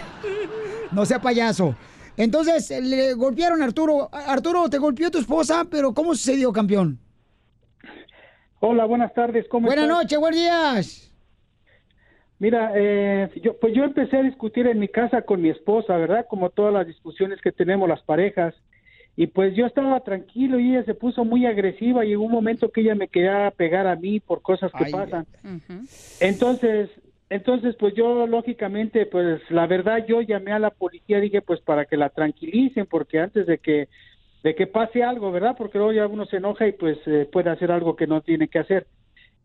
[0.92, 1.74] No sea payaso.
[2.16, 4.08] Entonces, le golpearon a Arturo.
[4.12, 6.98] Arturo, te golpeó tu esposa, pero ¿cómo sucedió, campeón?
[8.60, 9.46] Hola, buenas tardes.
[9.48, 11.12] ¿Cómo Buenas noches, buenos días.
[12.38, 16.26] Mira, eh, yo, pues yo empecé a discutir en mi casa con mi esposa, ¿verdad?
[16.28, 18.54] Como todas las discusiones que tenemos las parejas.
[19.16, 22.70] Y pues yo estaba tranquilo y ella se puso muy agresiva y llegó un momento
[22.70, 25.26] que ella me quería pegar a mí por cosas que pasan.
[26.18, 26.90] Entonces,
[27.30, 31.84] entonces pues yo lógicamente, pues la verdad yo llamé a la policía, dije pues para
[31.84, 33.88] que la tranquilicen, porque antes de que
[34.42, 35.54] de que pase algo, ¿verdad?
[35.56, 38.48] Porque luego ya uno se enoja y pues eh, puede hacer algo que no tiene
[38.48, 38.86] que hacer.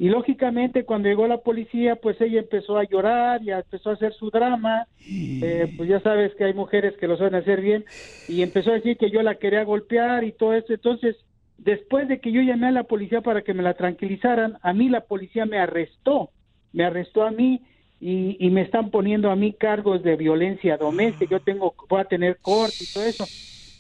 [0.02, 4.14] Y lógicamente cuando llegó la policía, pues ella empezó a llorar, ya empezó a hacer
[4.14, 7.84] su drama, eh, pues ya sabes que hay mujeres que lo saben hacer bien,
[8.30, 10.72] y empezó a decir que yo la quería golpear y todo eso.
[10.74, 11.18] Entonces,
[11.58, 14.88] después de que yo llamé a la policía para que me la tranquilizaran, a mí
[14.88, 16.30] la policía me arrestó,
[16.72, 17.62] me arrestó a mí
[18.00, 22.06] y, y me están poniendo a mí cargos de violencia doméstica, yo tengo, voy a
[22.06, 23.26] tener corte y todo eso.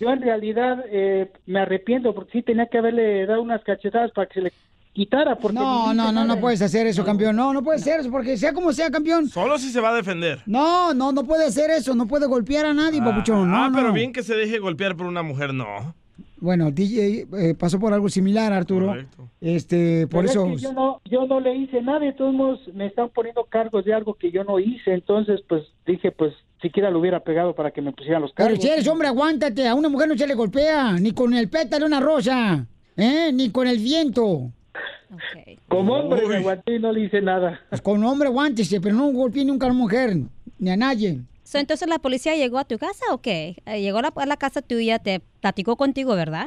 [0.02, 4.28] Yo en realidad eh, me arrepiento porque sí tenía que haberle dado unas cachetadas para
[4.28, 4.52] que se le
[5.00, 5.38] quitara.
[5.38, 7.36] Porque No, no, no, no puedes hacer eso, campeón.
[7.36, 9.30] No, no puede ser eso, porque sea como sea, campeón.
[9.30, 10.42] Solo si se va a defender.
[10.46, 11.96] No, no, no puede hacer eso.
[11.96, 13.50] No puede golpear a nadie, papuchón.
[13.50, 13.94] No, ah, pero no.
[13.94, 15.96] bien que se deje golpear por una mujer, no.
[16.42, 18.96] Bueno, DJ eh, pasó por algo similar, Arturo.
[19.42, 20.46] Este, por Pero eso.
[20.48, 23.44] es que yo no, yo no le hice nada, de todos modos me están poniendo
[23.46, 27.56] cargos de algo que yo no hice, entonces pues dije pues siquiera lo hubiera pegado
[27.56, 28.64] para que me pusieran los Pero cargos.
[28.64, 29.68] si eres hombre, aguántate.
[29.68, 33.32] A una mujer no se le golpea, ni con el pétalo de una rosa, ¿eh?
[33.34, 34.52] Ni con el viento.
[35.68, 37.60] Como hombre me aguanté y no le hice nada.
[37.70, 40.18] Pues con hombre aguántese, pero no golpee nunca a una mujer,
[40.58, 41.20] ni a nadie.
[41.44, 43.56] So, entonces la policía llegó a tu casa o qué?
[43.66, 46.46] Eh, Llegó a la, a la casa tuya, te platicó contigo, ¿verdad?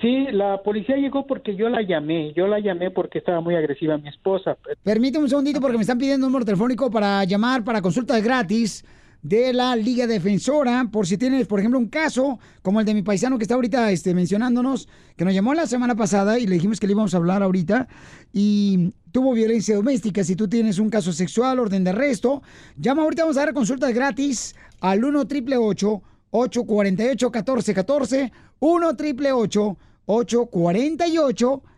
[0.00, 3.98] Sí, la policía llegó porque yo la llamé, yo la llamé porque estaba muy agresiva
[3.98, 4.56] mi esposa.
[4.82, 8.84] Permíteme un segundito porque me están pidiendo un número telefónico para llamar para consultas gratis
[9.22, 13.02] de la Liga Defensora, por si tienes, por ejemplo, un caso como el de mi
[13.02, 16.80] paisano que está ahorita este, mencionándonos, que nos llamó la semana pasada y le dijimos
[16.80, 17.86] que le íbamos a hablar ahorita,
[18.32, 20.24] y tuvo violencia doméstica.
[20.24, 22.42] Si tú tienes un caso sexual, orden de arresto,
[22.76, 31.70] llama ahorita, vamos a dar consultas gratis al 1 triple 848-1414, 1 888 848 1414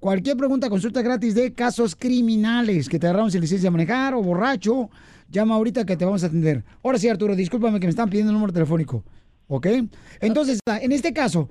[0.00, 4.22] Cualquier pregunta, consulta gratis de casos criminales que te agarramos sin licencia de manejar o
[4.22, 4.90] borracho.
[5.30, 6.64] Llama ahorita que te vamos a atender.
[6.82, 9.04] Ahora sí, Arturo, discúlpame que me están pidiendo el número telefónico.
[9.46, 9.66] ¿Ok?
[10.20, 11.48] Entonces, en este caso,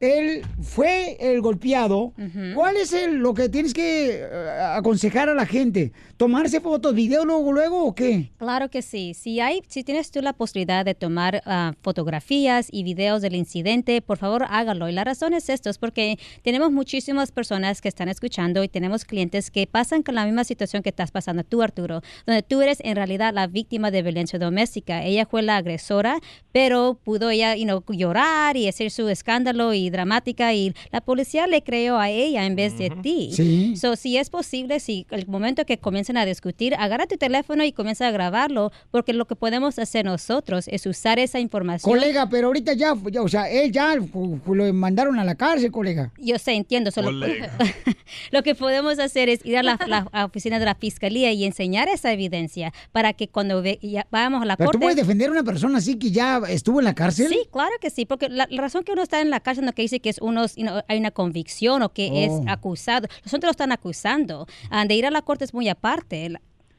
[0.00, 2.12] él fue el golpeado.
[2.54, 5.92] ¿Cuál es el, lo que tienes que eh, aconsejar a la gente?
[6.18, 8.30] ¿Tomarse fotos, videos luego, luego o qué?
[8.36, 9.14] Claro que sí.
[9.14, 14.02] Si hay, si tienes tú la posibilidad de tomar ah, fotografías y videos del incidente,
[14.02, 14.88] por favor hágalo.
[14.88, 19.04] Y la razón es esto, es porque tenemos muchísimas personas que están escuchando y tenemos
[19.04, 22.78] clientes que pasan con la misma situación que estás pasando tú, Arturo, donde tú eres
[22.80, 25.04] en realidad la víctima de violencia doméstica.
[25.04, 26.18] Ella fue la agresora,
[26.52, 31.46] pero pudo ella you know, llorar y hacer su escándalo y dramática y la policía
[31.46, 33.30] le creó a ella en vez de ti.
[33.32, 33.76] Sí.
[33.76, 37.72] So, si es posible, si el momento que comiencen a discutir, agarra tu teléfono y
[37.72, 41.90] comienza a grabarlo, porque lo que podemos hacer nosotros es usar esa información.
[41.92, 46.12] Colega, pero ahorita ya, ya, o sea, él ya lo mandaron a la cárcel, colega.
[46.18, 46.90] Yo sé, entiendo.
[46.90, 47.50] Solo Colega.
[48.30, 51.44] lo que podemos hacer es ir a la, la- a oficina de la fiscalía y
[51.44, 54.84] enseñar esa evidencia para que cuando ve- ya vayamos a la Pero tú corte.
[54.84, 57.28] puedes defender a una persona así que ya estuvo en la cárcel.
[57.28, 59.72] Sí, claro que sí, porque la, la razón que uno está en la cárcel no
[59.76, 62.16] que dice que es unos, you know, hay una convicción o que Oh.
[62.42, 63.06] es acusado.
[63.22, 64.48] Los otros lo están acusando.
[64.70, 66.32] Ah, de ir a la corte es muy aparte.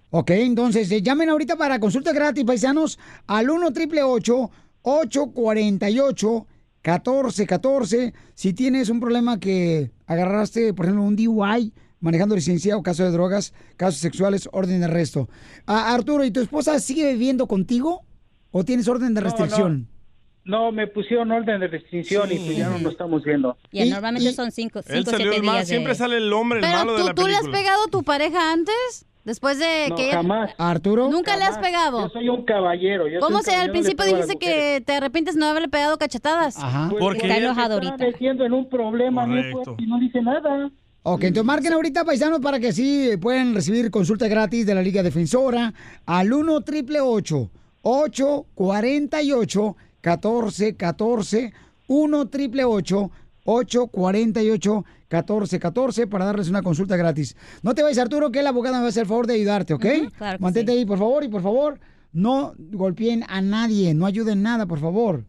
[0.09, 6.45] Ok, entonces eh, llamen ahorita para consulta gratis, paisanos, al 1 triple 848
[6.83, 13.03] 1414 Si tienes un problema que agarraste, por ejemplo, un DUI, manejando licencia o caso
[13.03, 15.27] de drogas, casos sexuales, orden de arresto.
[15.65, 18.03] Ah, Arturo, ¿y tu esposa sigue viviendo contigo
[18.51, 19.87] o tienes orden de No, restricción?
[20.47, 23.55] No, me pusieron orden de restricción y pues ya no lo estamos viendo.
[23.71, 26.31] Ya, normalmente son cinco, Él cinco salió siete el mal, días de- siempre sale el
[26.33, 27.59] hombre, el Pero malo de tú, la tú le has película.
[27.59, 30.51] pegado a tu pareja antes, después de No, que jamás.
[30.57, 31.09] Arturo.
[31.09, 31.67] Nunca le has Jamás.
[31.67, 32.01] pegado.
[32.03, 33.07] Yo soy un caballero.
[33.09, 36.55] yo soy ¿Cómo se al principio dijiste que te arrepientes de no haberle pegado cachetadas?
[36.57, 36.87] Ajá.
[36.89, 40.71] Pues, Porque ella- se estaba metiendo en un problema fuerte y no dice nada.
[41.03, 45.03] Ok, entonces marquen ahorita, paisanos, para que así puedan recibir consulta gratis de la Liga
[45.03, 45.73] Defensora
[46.05, 51.53] al 1 triple 848 1414
[51.87, 57.35] 1 triple 848 1414 para darles una consulta gratis.
[57.61, 59.73] No te vayas, Arturo, que el abogado me va a hacer el favor de ayudarte,
[59.73, 59.85] ¿ok?
[60.17, 60.79] claro que Mantente sí.
[60.79, 61.79] ahí, por favor, y por favor,
[62.11, 65.23] no golpeen a nadie, no ayuden nada, por favor.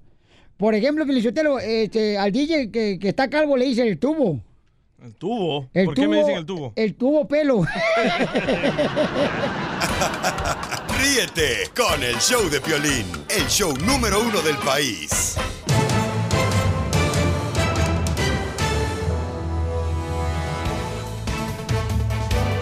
[0.56, 4.40] Por ejemplo, Felicitelo, este, al DJ que, que está calvo le dice el tubo.
[5.00, 5.68] El tubo.
[5.72, 6.72] El ¿Por qué me tubo- dicen el tubo?
[6.74, 7.60] El tubo pelo.
[11.08, 15.36] Ríete con el show de Piolín, el show número uno del país.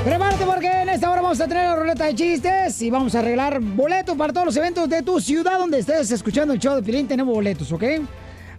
[0.05, 3.19] Prepárate porque en esta hora vamos a tener la ruleta de chistes y vamos a
[3.19, 6.83] arreglar boletos para todos los eventos de tu ciudad donde estés escuchando el show de
[6.83, 7.09] Pilín.
[7.09, 7.83] Tenemos boletos, ¿ok?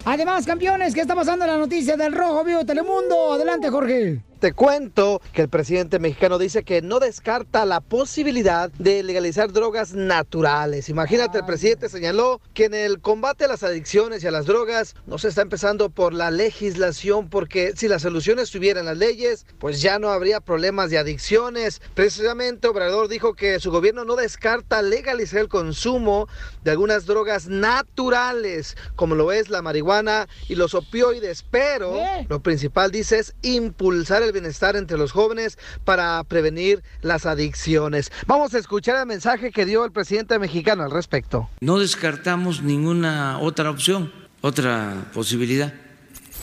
[0.04, 3.32] Además, campeones, ¿qué está pasando en la noticia del Rojo Vivo de Telemundo?
[3.32, 4.27] Adelante, Jorge.
[4.40, 9.94] Te cuento que el presidente mexicano dice que no descarta la posibilidad de legalizar drogas
[9.94, 10.88] naturales.
[10.88, 14.94] Imagínate, el presidente señaló que en el combate a las adicciones y a las drogas
[15.06, 19.44] no se está empezando por la legislación, porque si la solución estuviera en las leyes,
[19.58, 21.82] pues ya no habría problemas de adicciones.
[21.94, 26.28] Precisamente Obrador dijo que su gobierno no descarta legalizar el consumo
[26.62, 32.92] de algunas drogas naturales, como lo es la marihuana y los opioides, pero lo principal
[32.92, 38.10] dice es impulsar el bienestar entre los jóvenes para prevenir las adicciones.
[38.26, 41.48] Vamos a escuchar el mensaje que dio el presidente mexicano al respecto.
[41.60, 45.72] No descartamos ninguna otra opción, otra posibilidad.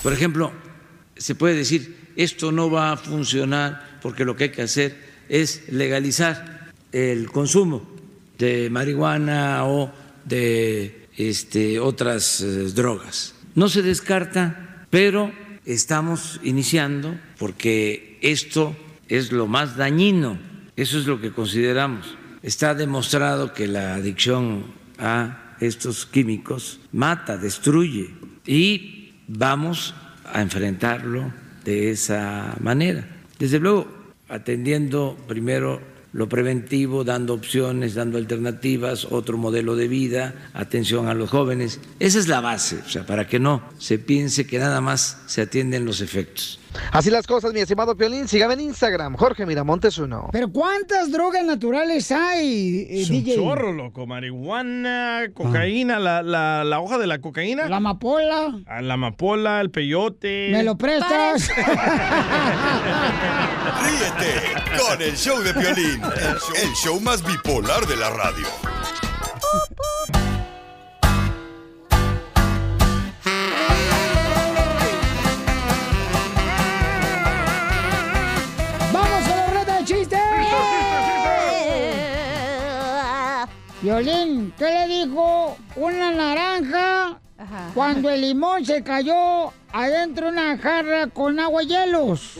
[0.03, 0.51] Por ejemplo,
[1.17, 4.97] se puede decir, esto no va a funcionar porque lo que hay que hacer
[5.29, 7.87] es legalizar el consumo
[8.37, 9.91] de marihuana o
[10.25, 13.33] de este, otras eh, drogas.
[13.55, 15.31] No se descarta, pero
[15.65, 18.75] estamos iniciando porque esto
[19.07, 20.37] es lo más dañino,
[20.75, 22.15] eso es lo que consideramos.
[22.43, 24.65] Está demostrado que la adicción
[24.99, 28.09] a estos químicos mata, destruye
[28.45, 29.95] y vamos
[30.31, 33.07] a enfrentarlo de esa manera.
[33.39, 33.87] Desde luego,
[34.29, 35.81] atendiendo primero
[36.15, 41.81] lo preventivo, dando opciones, dando alternativas, otro modelo de vida, atención a los jóvenes.
[41.99, 45.41] Esa es la base, o sea, para que no se piense que nada más se
[45.41, 46.57] atienden los efectos.
[46.91, 48.27] Así las cosas, mi estimado Piolín.
[48.27, 50.29] Sígame en Instagram, Jorge Miramontes uno.
[50.31, 53.35] Pero ¿cuántas drogas naturales hay, eh, DJ?
[53.35, 54.05] chorro, loco.
[54.07, 57.67] Marihuana, cocaína, la, la, la hoja de la cocaína.
[57.67, 58.59] La amapola.
[58.67, 60.49] Ah, La amapola, el peyote.
[60.51, 61.49] ¿Me lo prestas?
[63.83, 64.41] Ríete
[64.79, 68.45] con el show de Piolín, el show, el show más bipolar de la radio.
[83.85, 87.19] Piolín, ¿qué le dijo una naranja
[87.75, 92.39] cuando el limón se cayó adentro de una jarra con agua y hielos?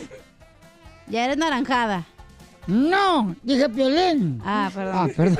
[1.05, 2.03] Ya eres naranjada.
[2.65, 4.41] No, dije Piolín.
[4.43, 4.95] Ah, perdón.
[4.95, 5.37] Ah, perdón.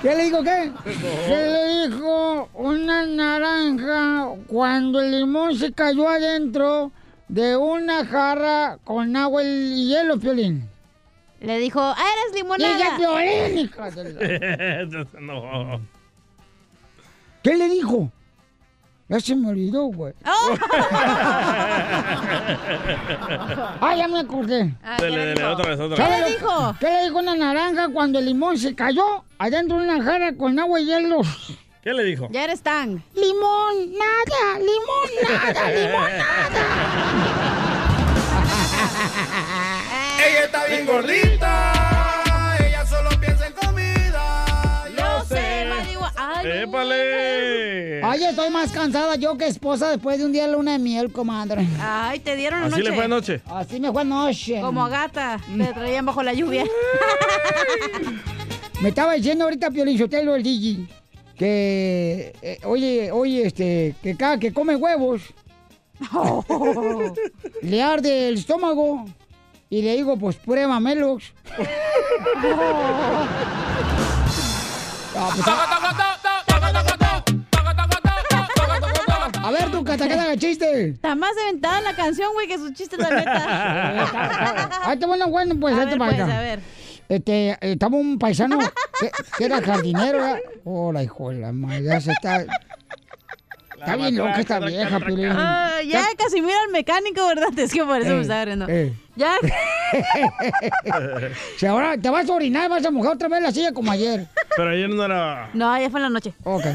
[0.00, 0.72] ¿Qué le dijo qué?
[0.82, 6.90] ¿Qué le dijo una naranja cuando el limón se cayó adentro
[7.28, 10.71] de una jarra con agua y hielo, Piolín?
[11.42, 12.76] Le dijo, ah, eres limonada.
[12.76, 15.80] Dije Piolín, hija de la- no.
[17.42, 18.10] ¿Qué le dijo?
[19.08, 20.14] Ya se me olvidó, güey.
[20.24, 20.54] Oh.
[23.80, 24.72] ah, ya me acordé.
[24.98, 26.40] Dele, dele, otra vez, otra ¿Sabe vez.
[26.40, 30.34] lo- ¿Qué le dijo una naranja cuando el limón se cayó adentro de una jarra
[30.36, 31.20] con agua y hielo?
[31.82, 32.28] ¿Qué le dijo?
[32.30, 33.02] Ya eres tan.
[33.14, 36.10] Limón, nada, limón, nada, limón,
[40.24, 42.56] Ella está bien gordita.
[42.60, 44.84] Ella solo piensa en comida.
[44.96, 46.12] Yo sé, marihuana.
[46.16, 48.02] Ay, ¡Épale!
[48.04, 51.12] Ay, estoy más cansada yo que esposa después de un día de luna de miel,
[51.12, 51.66] comadre.
[51.80, 52.82] Ay, te dieron Así anoche.
[52.90, 53.40] le fue anoche.
[53.46, 54.60] Así me fue anoche.
[54.60, 55.40] Como a gata.
[55.56, 56.64] Te traían bajo la lluvia.
[58.80, 60.88] Me estaba diciendo ahorita Piolín Sotelo, el Digi,
[61.36, 65.22] que, eh, oye, oye, este, que cada que come huevos,
[67.62, 69.04] le arde el estómago.
[69.72, 71.32] Y le digo, pues pruébamelos.
[75.14, 75.46] Ah, pues,
[79.36, 80.88] a ver, tu catacata chiste.
[80.88, 84.70] Está más inventada la canción, güey, que su chiste, la neta.
[84.88, 86.38] Ahí te bueno, bueno, pues, A ahí te para pues, acá.
[86.38, 86.60] a ver.
[87.10, 90.18] Este, estaba un paisano que, que era jardinero.
[90.18, 90.38] ¿verdad?
[90.64, 92.46] Hola, hijo de la madre, ya se está...
[93.82, 95.26] Está bien loca esta vieja, Piolín.
[95.32, 97.48] Ah, ya casi mira al mecánico, ¿verdad?
[97.58, 98.66] Es que por eso Eh, me estaba riendo.
[98.68, 98.92] eh.
[99.16, 99.34] Ya.
[101.58, 104.26] Si ahora te vas a orinar, vas a mojar otra vez la silla como ayer.
[104.56, 105.50] Pero ayer no era.
[105.52, 106.32] No, ya fue en la noche.
[106.44, 106.64] Ok.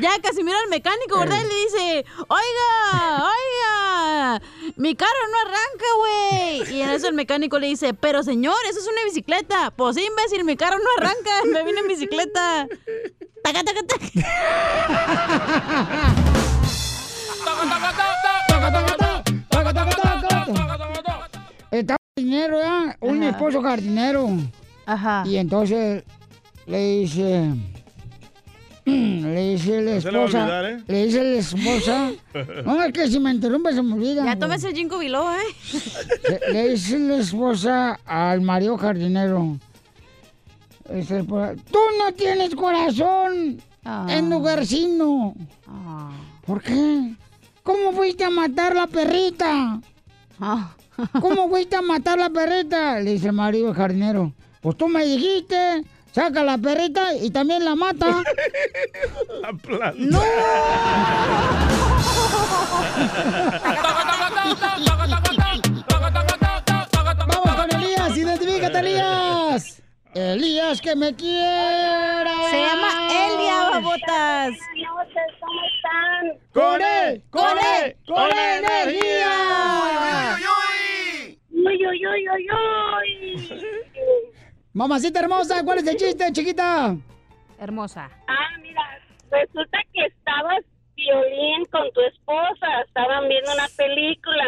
[0.00, 1.38] Ya casi mira al mecánico, ¿verdad?
[1.40, 4.42] Y le dice, oiga, oiga,
[4.76, 6.74] mi carro no arranca, güey.
[6.76, 9.70] Y en eso el mecánico le dice, pero señor, eso es una bicicleta.
[9.74, 12.68] Pues sí, imbécil, mi carro no arranca, me vine en bicicleta.
[13.42, 15.22] Taca, taca, taca.
[21.70, 22.96] Estaba jardinero, ¿verdad?
[23.00, 24.28] Un esposo jardinero.
[24.86, 25.22] Ajá.
[25.26, 26.04] Y entonces
[26.66, 27.50] le dice...
[28.84, 30.42] Le dice la No se le va a esposa...
[30.42, 30.82] olvidar, ¿eh?
[30.88, 32.10] Le dice la esposa...
[32.64, 34.16] No, es que si me interrumpe se me olvida.
[34.16, 34.38] Ya güey.
[34.40, 35.80] tómese el ginkgo biloba, ¿eh?
[36.28, 39.56] Le, le dice la esposa al marido jardinero.
[40.84, 43.60] Tú no tienes corazón
[44.08, 45.34] en lugarcino.
[46.46, 47.14] ¿Por qué?
[47.62, 49.80] ¿Cómo fuiste a matar la perrita?
[51.20, 52.98] ¿Cómo fuiste a matar la perrita?
[53.00, 54.32] Le dice el marido del jardinero.
[54.60, 58.22] Pues tú me dijiste, saca la perrita y también la mata.
[59.40, 59.94] La planta.
[59.98, 60.20] ¡No!
[67.26, 69.81] Vamos con Elías, identifícate, Elías.
[70.14, 72.30] Elías, que me quiera.
[72.50, 74.52] Se llama Elia, babotas.
[75.40, 76.38] ¿Cómo están?
[76.52, 77.22] ¡Con él!
[77.30, 77.96] ¡Con él!
[78.06, 80.36] ¡Con energía!
[81.50, 83.48] Uy, uy, uy, uy, uy.
[84.74, 86.94] Mamacita hermosa, ¿cuál es el chiste, chiquita?
[87.58, 88.10] Hermosa.
[88.26, 88.82] Ah, mira,
[89.30, 90.62] resulta que estabas
[91.02, 94.44] violín con tu esposa, estaban viendo una película.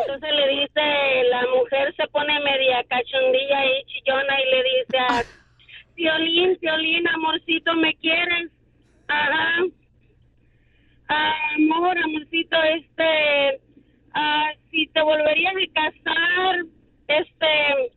[0.00, 5.24] Entonces le dice, la mujer se pone media cachondilla y chillona y le dice a
[5.94, 8.50] Violín, Violín, amorcito, ¿me quieres?
[9.08, 9.64] Ajá.
[11.08, 13.60] Ah, amor, amorcito, este,
[14.14, 16.56] ah, si te volverías a casar,
[17.08, 17.92] este,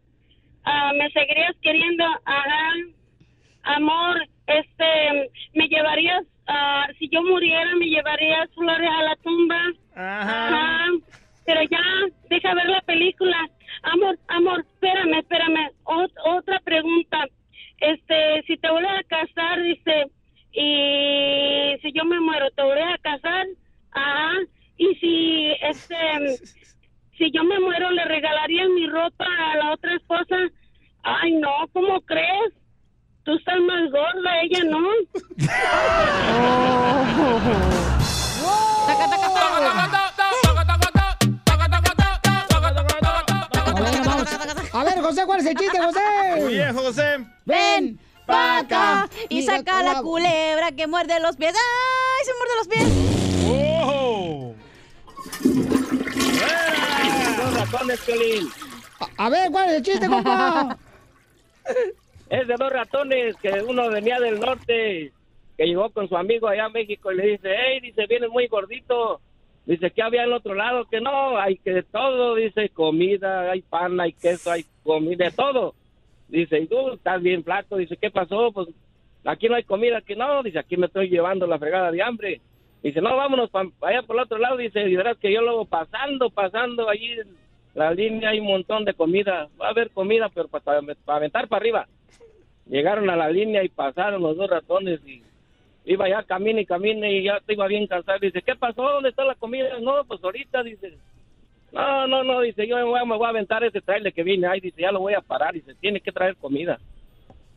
[0.64, 2.74] ah, me seguirías queriendo, ajá.
[3.64, 6.24] Amor, este, me llevarías,
[6.54, 9.62] ah, si yo muriera, me llevarías flores a la tumba.
[9.96, 10.88] Ajá.
[11.46, 11.82] Pero ya,
[12.30, 13.38] deja ver la película.
[13.84, 15.70] Amor, amor, espérame, espérame.
[15.86, 17.26] Ot- otra pregunta.
[17.80, 20.06] Este, si te vuelves a casar, dice,
[20.54, 23.46] y si yo me muero, ¿te vuelves a casar?
[23.92, 24.32] Ajá.
[24.78, 25.96] Y si, este,
[27.18, 30.38] si yo me muero, ¿le regalarías mi ropa a la otra esposa?
[31.04, 32.54] Ay, no, ¿cómo crees?
[33.24, 34.80] Tú estás más gorda, ella no.
[44.74, 46.00] A ver, José, ¿cuál es el chiste, José?
[46.38, 47.26] Muy bien, José.
[47.46, 51.54] Ven Pa' acá y saca la culebra que muerde los pies.
[51.54, 52.88] ¡Ay, se muerde los pies!
[53.48, 54.56] ¡Oh!
[59.18, 60.78] A ver, ¿cuál es el chiste, compa?
[62.32, 65.12] Es de dos ratones, que uno venía del norte,
[65.58, 68.48] que llegó con su amigo allá a México y le dice, hey, dice, vienes muy
[68.48, 69.20] gordito.
[69.66, 70.86] Dice, ¿qué había al otro lado?
[70.86, 75.32] Que no, hay que de todo, dice, comida, hay pan, hay queso, hay comida, de
[75.32, 75.76] todo.
[76.30, 78.54] Dice, y tú estás bien flaco, dice, ¿qué pasó?
[78.54, 78.70] Pues
[79.26, 82.40] aquí no hay comida, que no, dice, aquí me estoy llevando la fregada de hambre.
[82.82, 85.66] Dice, no, vámonos para allá por el otro lado, dice, y verás que yo luego
[85.66, 87.28] pasando, pasando allí en
[87.74, 91.60] la línea hay un montón de comida, va a haber comida, pero para aventar para
[91.60, 91.88] arriba.
[92.72, 95.22] Llegaron a la línea y pasaron los dos ratones y
[95.86, 98.18] iba ya camine y camine y ya te iba bien cansado.
[98.20, 98.82] Dice, ¿qué pasó?
[98.82, 99.78] ¿Dónde está la comida?
[99.80, 100.98] No, pues ahorita, dice.
[101.74, 104.24] No, no, no, dice, yo me voy, a- me voy a aventar ese trailer que
[104.24, 106.80] viene ahí, dice, ya lo voy a parar, dice, tiene que traer comida.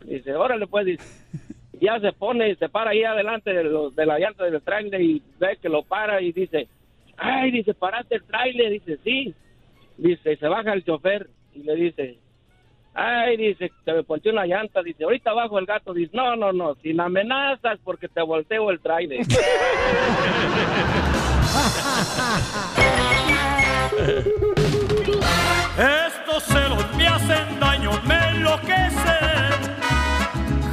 [0.04, 1.04] Dice, órale pues, dice.
[1.80, 5.00] Ya se pone y se para ahí adelante de, lo- de la llanta del trailer
[5.00, 6.68] y ve que lo para y dice,
[7.16, 9.34] ay, dice, paraste el trailer, dice, sí.
[9.98, 12.16] Dice, se baja el chofer y le dice,
[12.94, 16.52] ay, dice, se me ponchó una llanta, dice, ahorita bajo el gato, dice, no, no,
[16.52, 19.20] no, sin amenazas porque te volteo el trailer.
[25.76, 28.94] Estos celos me hacen daño, me enloquecen.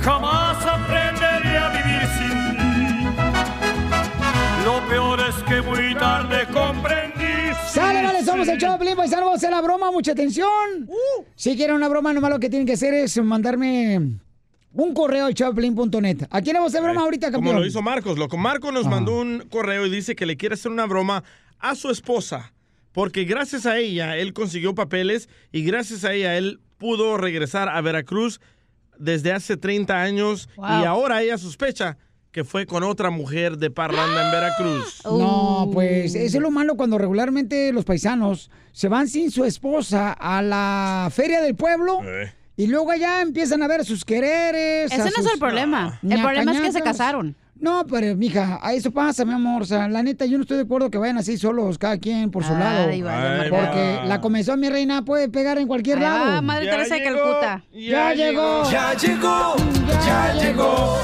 [0.04, 3.06] Jamás aprenderé a vivir sin ti.
[4.66, 7.11] Lo peor es que muy tarde comprendí.
[7.70, 8.24] ¡Sale, vale!
[8.26, 10.50] Somos el Choplin, paisano, vamos a hacer la broma, mucha atención.
[11.36, 14.20] Si quieren una broma, nomás lo que tienen que hacer es mandarme
[14.74, 16.28] un correo al.
[16.32, 17.62] ¿A quién le vamos a hacer broma ahorita, Como campeón?
[17.62, 18.38] lo hizo Marcos, loco.
[18.38, 21.24] Marco nos mandó un correo y dice que le quiere hacer una broma
[21.60, 22.54] a su esposa.
[22.92, 27.80] Porque gracias a ella, él consiguió papeles y gracias a ella, él pudo regresar a
[27.80, 28.42] Veracruz
[28.98, 30.66] desde hace 30 años Wow.
[30.82, 31.98] y ahora ella sospecha
[32.32, 35.02] que fue con otra mujer de parranda en Veracruz.
[35.06, 40.14] No, pues eso es lo malo cuando regularmente los paisanos se van sin su esposa
[40.14, 42.32] a la feria del pueblo Eh.
[42.56, 44.92] y luego allá empiezan a ver sus quereres.
[44.92, 46.00] Ese no es el problema.
[46.08, 47.36] El problema es que se casaron.
[47.60, 49.62] No, pero mija, a eso pasa, mi amor.
[49.62, 52.32] O sea, la neta, yo no estoy de acuerdo que vayan así solos, cada quien
[52.32, 53.50] por su Ay, lado.
[53.52, 54.06] porque va.
[54.06, 56.26] la comezón, mi reina, puede pegar en cualquier lado.
[56.26, 57.64] va, Madre Ya Teresa de Calcuta.
[57.72, 58.64] Ya, ya llegó.
[58.64, 59.56] llegó, ya llegó,
[60.04, 60.98] ya llegó,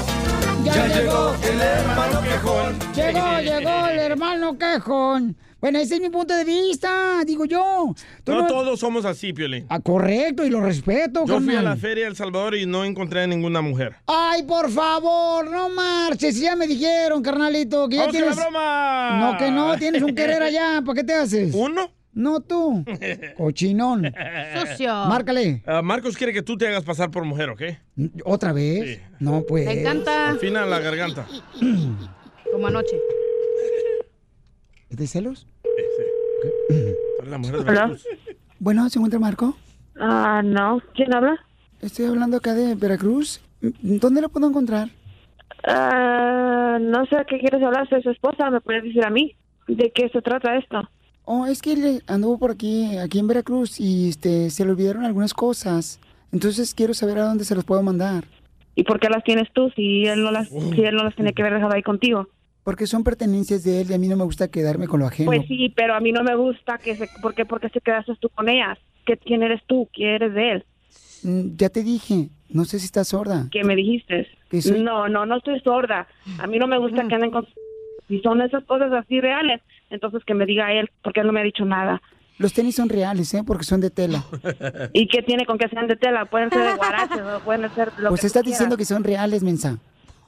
[0.74, 2.78] ya llegó el hermano quejón.
[2.94, 5.36] Llegó, llegó el hermano quejón.
[5.60, 7.92] Bueno, ese es mi punto de vista, digo yo.
[8.22, 9.66] Tú No no- todos somos así, Piolín.
[9.68, 12.84] Ah, correcto, y lo respeto, Yo fui a la feria de El Salvador y no
[12.84, 13.96] encontré a ninguna mujer.
[14.06, 16.38] Ay, por favor, no marches.
[16.38, 18.50] Ya me dijeron, carnalito, que ya ¡Vamos con la tienes.
[18.50, 19.18] broma!
[19.32, 20.80] No, que no, tienes un querer allá.
[20.86, 21.52] ¿Para qué te haces?
[21.52, 21.90] ¿Uno?
[22.18, 22.84] No tú.
[23.36, 24.12] Cochinón.
[24.56, 24.92] Sucio.
[25.06, 25.62] Márcale.
[25.64, 27.62] Ah, Marcos quiere que tú te hagas pasar por mujer, ¿ok?
[28.24, 29.00] ¿Otra vez?
[29.20, 29.66] No, pues.
[29.66, 30.30] Me encanta.
[30.30, 31.28] Afina la garganta.
[32.52, 32.96] Como anoche.
[34.90, 35.46] ¿Es de celos?
[36.68, 36.74] Tú
[37.20, 37.72] eres la mujer de Hola.
[37.72, 38.04] Veracruz.
[38.58, 39.56] Bueno, ¿se encuentra Marco?
[40.00, 40.82] Ah, no.
[40.96, 41.38] ¿Quién habla?
[41.80, 43.40] Estoy hablando acá de Veracruz.
[43.60, 44.88] ¿Dónde lo puedo encontrar?
[45.62, 47.88] Ah, no sé qué quieres hablar.
[47.88, 48.50] Soy su esposa.
[48.50, 49.36] ¿Me puedes decir a mí
[49.68, 50.82] de qué se trata esto?
[51.30, 55.04] Oh, es que él anduvo por aquí, aquí en Veracruz, y este, se le olvidaron
[55.04, 56.00] algunas cosas.
[56.32, 58.24] Entonces quiero saber a dónde se los puedo mandar.
[58.74, 61.32] ¿Y por qué las tienes tú si él no las, si él no las tenía
[61.32, 62.28] que haber dejado ahí contigo?
[62.64, 65.30] Porque son pertenencias de él y a mí no me gusta quedarme con lo ajeno.
[65.30, 67.80] Pues sí, pero a mí no me gusta que se, ¿por qué, por qué se
[67.82, 68.78] quedaste tú con ellas?
[69.04, 69.86] ¿Qué, ¿Quién eres tú?
[69.92, 70.64] ¿Quién eres de él?
[71.24, 73.48] Mm, Ya te dije, no sé si estás sorda.
[73.50, 74.26] ¿Qué me dijiste?
[74.48, 76.08] Que soy- No, no, no estoy sorda.
[76.38, 77.46] A mí no me gusta que anden con...
[78.08, 79.60] Si son esas cosas así reales,
[79.90, 82.00] entonces que me diga él, porque él no me ha dicho nada.
[82.38, 83.42] Los tenis son reales, ¿eh?
[83.44, 84.24] Porque son de tela.
[84.92, 86.24] ¿Y qué tiene con que sean de tela?
[86.26, 89.42] Pueden ser de guaraches o pueden ser lo Pues que estás diciendo que son reales,
[89.42, 89.78] mensa.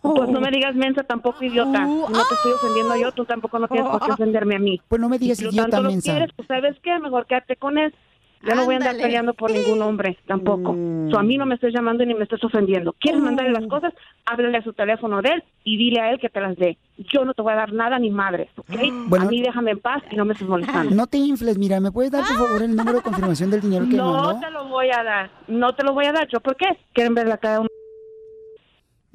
[0.03, 1.85] Pues no me digas mensa tampoco, idiota.
[1.85, 4.81] Si no te estoy ofendiendo yo, tú tampoco no tienes por qué ofenderme a mí.
[4.89, 6.13] Pues no me digas si lo idiota, tanto lo mensa.
[6.13, 6.99] quieres, pues ¿sabes qué?
[6.99, 7.95] Mejor quédate con él.
[8.43, 10.73] Yo no voy a andar peleando por ningún hombre, tampoco.
[10.73, 11.11] Mm.
[11.11, 12.95] So, a mí no me estés llamando ni me estés ofendiendo.
[12.99, 13.93] ¿Quieres mandarle las cosas?
[14.25, 16.79] Háblale a su teléfono de él y dile a él que te las dé.
[16.97, 18.81] Yo no te voy a dar nada ni madre, ¿ok?
[19.09, 19.27] Bueno.
[19.27, 20.95] a mí déjame en paz y no me estés molestando.
[20.95, 23.85] No te infles, mira, ¿me puedes dar por favor el número de confirmación del dinero
[23.91, 24.41] que No mandó?
[24.41, 25.31] te lo voy a dar.
[25.47, 26.27] No te lo voy a dar.
[26.29, 26.79] ¿Yo por qué?
[26.95, 27.69] ¿Quieren ver la cara de un...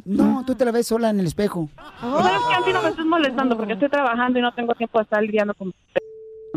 [0.05, 1.67] No, tú te la ves sola en el espejo.
[1.99, 2.69] ¿Sabes qué?
[2.69, 5.55] A no me estés molestando porque estoy trabajando y no tengo tiempo de estar lidiando
[5.55, 5.73] con...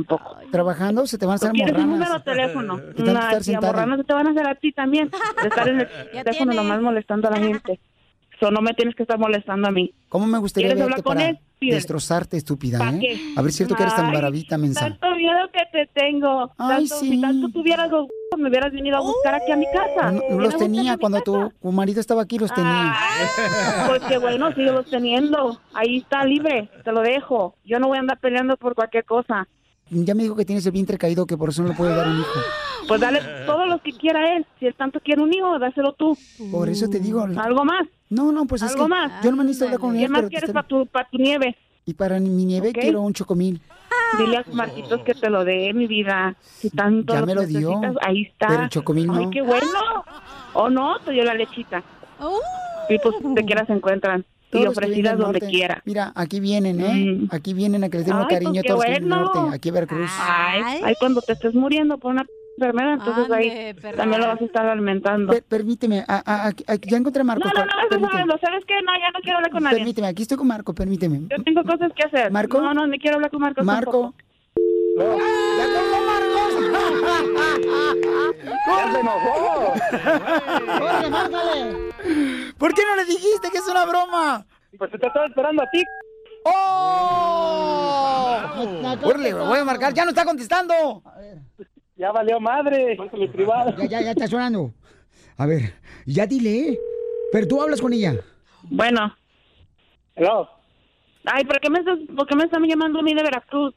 [0.06, 0.36] Tampoco.
[0.50, 2.24] Trabajando se te van a hacer ¿Quieres un número morranas.
[2.24, 2.76] de teléfono?
[2.96, 5.10] De tanto estar amorranas se te van a hacer a ti también.
[5.42, 5.88] De estar en el
[6.24, 7.80] teléfono nomás molestando a la gente.
[8.40, 9.92] So, no me tienes que estar molestando a mí.
[10.08, 11.38] ¿Cómo me gustaría ¿Quieres verte hablar con para él?
[11.60, 12.98] Destrozarte, estúpida, ¿Pa' eh?
[13.00, 13.20] qué?
[13.36, 14.88] A ver cierto que eres tan maravita, mensa.
[14.88, 16.52] Tanto miedo que te tengo.
[16.56, 17.10] Ay, tanto, sí.
[17.10, 18.06] Si tanto tuvieras los
[18.38, 20.12] me hubieras venido a buscar aquí a mi casa.
[20.12, 22.94] No, los tenía cuando tu, tu marido estaba aquí, los tenía.
[23.88, 25.60] Pues qué bueno, síguelos teniendo.
[25.74, 27.56] Ahí está libre, te lo dejo.
[27.64, 29.48] Yo no voy a andar peleando por cualquier cosa.
[29.90, 32.08] Ya me dijo que tienes el vientre caído, que por eso no le puede dar
[32.08, 32.40] un hijo.
[32.86, 34.46] Pues dale todo lo que quiera él.
[34.58, 36.16] Si él tanto quiere un hijo, dáselo tú.
[36.50, 37.22] Por eso te digo.
[37.36, 37.86] ¿Algo más?
[38.10, 39.22] No, no, pues es ¿Algo que más?
[39.22, 41.06] yo no me necesito hablar con ¿Qué él, más pero te quieres para tu, pa'
[41.10, 41.56] tu nieve?
[41.84, 43.60] Y para mi nieve quiero un chocomil.
[44.18, 46.34] Dile a Marquitos que te lo dé, mi vida.
[46.42, 48.46] Si tanto Ya me lo dio, necesitas, ahí está.
[48.48, 49.14] pero el chocomil no.
[49.14, 49.66] Ay, qué bueno.
[50.54, 51.82] O no, te dio la lechita.
[52.88, 54.24] Y pues te quieras se encuentran.
[54.50, 55.82] Todos Y ofrecidas donde quiera.
[55.84, 57.26] Mira, aquí vienen, ¿eh?
[57.30, 59.32] Aquí vienen a que les den un pues cariño a qué todos vienen del bueno.
[59.34, 60.10] norte, aquí a Veracruz.
[60.20, 62.24] Ay, ay, cuando te estés muriendo por una
[62.56, 63.96] enfermedad, entonces Ande, ahí perra.
[63.98, 65.32] también lo vas a estar alimentando.
[65.32, 67.46] Per- permíteme, a- a- a- a- ya encontré a Marco.
[67.46, 68.74] No, no, no, no, ¿sabes qué?
[68.84, 69.76] No, ya no quiero hablar con nadie.
[69.78, 71.20] Permíteme, aquí estoy con Marco, permíteme.
[71.30, 72.30] Yo tengo cosas que hacer.
[72.32, 72.60] ¿Marco?
[72.60, 74.14] No, no, ni quiero hablar con Marcos Marco.
[76.60, 78.18] Tampoco.
[78.44, 79.74] ¡Ya colgó ¡Ya se enojó!
[80.84, 81.76] ¡Órale, márcale!
[82.58, 84.46] ¿Por qué no le dijiste que es una broma?
[84.76, 85.84] Pues te estaba esperando a ti.
[86.44, 86.78] ¡Oh!
[89.02, 89.92] Órale, lo voy a marcar.
[89.94, 91.02] ¡Ya no está contestando!
[91.96, 92.96] Ya valió madre.
[93.32, 93.74] privado.
[93.78, 94.72] Ya, ya, ya está sonando.
[95.36, 95.74] A ver,
[96.06, 96.70] ya dile.
[96.70, 96.78] ¿eh?
[97.32, 98.14] Pero tú hablas con ella.
[98.62, 99.14] Bueno.
[100.14, 100.48] Hello.
[101.24, 103.74] Ay, ¿por qué me estás, por qué me están llamando a mí de Veracruz?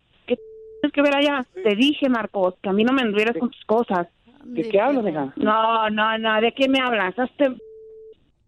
[0.82, 1.46] ¿Qué tienes que ver allá?
[1.54, 4.08] Te dije, Marcos, que a mí no me anduvieras con tus cosas.
[4.46, 5.32] ¿De qué hablas, hija?
[5.36, 7.18] No, no, no, ¿de qué me hablas?
[7.20, 7.50] Hazte...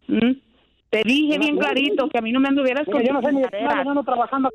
[0.08, 0.32] ¿Mm?
[0.90, 3.30] Te dije bien clarito que a mí no me anduvieras Mira, con yo no tus
[3.30, 4.50] sé ni de charlas, ando trabajando.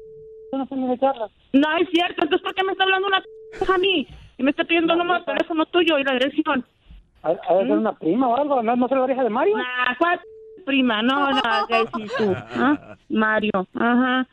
[0.52, 1.30] Yo no sé ni de charlas.
[1.52, 4.08] No es cierto, entonces ¿por qué me está hablando una p- a mí?
[4.38, 6.64] Y me está pidiendo el número de teléfono tuyo y la dirección.
[7.22, 8.62] ¿Ha ha de ser una prima o algo?
[8.62, 9.56] ¿No, no sé la oreja de Mario?
[9.56, 10.20] Ah, ¿cuál
[10.64, 11.02] prima?
[11.02, 12.32] No, no, ¿qué tú?
[12.56, 12.96] ¿Ah?
[13.08, 14.26] Mario, ajá.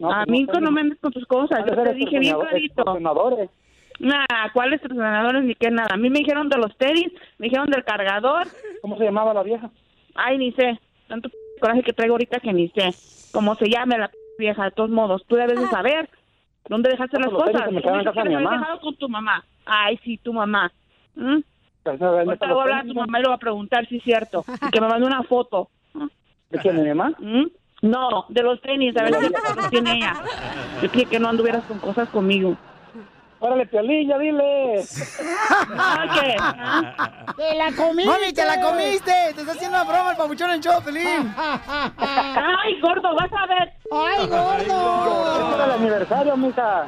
[0.00, 2.36] No, a pues mí no no me andes con tus cosas, yo te dije bien
[2.38, 2.98] clarito.
[3.98, 4.24] Nah,
[4.54, 5.88] ¿cuáles entrenadores ni qué nada?
[5.92, 8.48] A mí me dijeron de los tenis, me dijeron del cargador.
[8.80, 9.70] ¿Cómo se llamaba la vieja?
[10.14, 10.80] Ay, ni sé.
[11.06, 12.94] Tanto p- coraje que traigo ahorita que ni sé.
[13.30, 15.22] Cómo se llame la p- vieja, de todos modos.
[15.26, 16.08] Tú debes de saber
[16.70, 17.66] dónde dejaste No, las pues cosas.
[17.66, 18.58] se me en casa que de mi mamá.
[18.58, 19.44] dejado con tu mamá.
[19.66, 20.72] Ay, sí, tu mamá.
[21.14, 21.40] ¿Mm?
[21.82, 23.38] Pues, ¿dónde Ahorita están le voy a hablar a tu mamá y le voy a
[23.38, 24.44] preguntar si es cierto.
[24.62, 25.68] Y que me mande una foto.
[26.48, 27.12] ¿De quién, de mi mamá?
[27.18, 27.44] ¿Mm?
[27.82, 30.14] No, de los tenis, a ver si los tiene ella.
[30.82, 32.56] Yo dije que no anduvieras con cosas conmigo.
[33.42, 34.84] Órale, Piolín, ya dile.
[35.78, 36.36] ¿Ah, qué?
[37.36, 38.10] ¡Te la comiste!
[38.10, 39.12] ¡Mami, te la comiste!
[39.34, 41.34] ¡Te está haciendo una broma el papuchón en show, Pelín!
[41.38, 43.72] ¡Ay, gordo, vas a ver!
[43.92, 45.64] ¡Ay, Es gordo!
[45.64, 46.84] el aniversario, mija.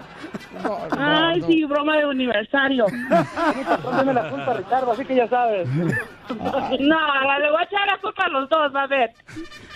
[0.99, 2.87] Ay, sí, broma de aniversario.
[3.09, 5.69] Dame la culpa, Ricardo, así que ya sabes.
[5.69, 5.89] No,
[7.39, 9.13] le voy a echar la culpa a los dos, va a ver.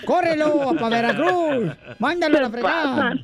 [0.04, 1.72] ¡Córrelo para Veracruz!
[1.98, 3.14] ¡Mándalo a la fregada!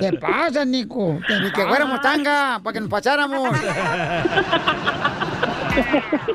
[0.00, 1.18] ¿Qué pasa, Nico?
[1.26, 3.50] Que ni que fuéramos tanga para que nos pasáramos.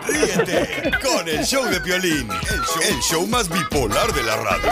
[0.07, 4.71] Ríete con el show de Piolín, el show, el show más bipolar de la radio.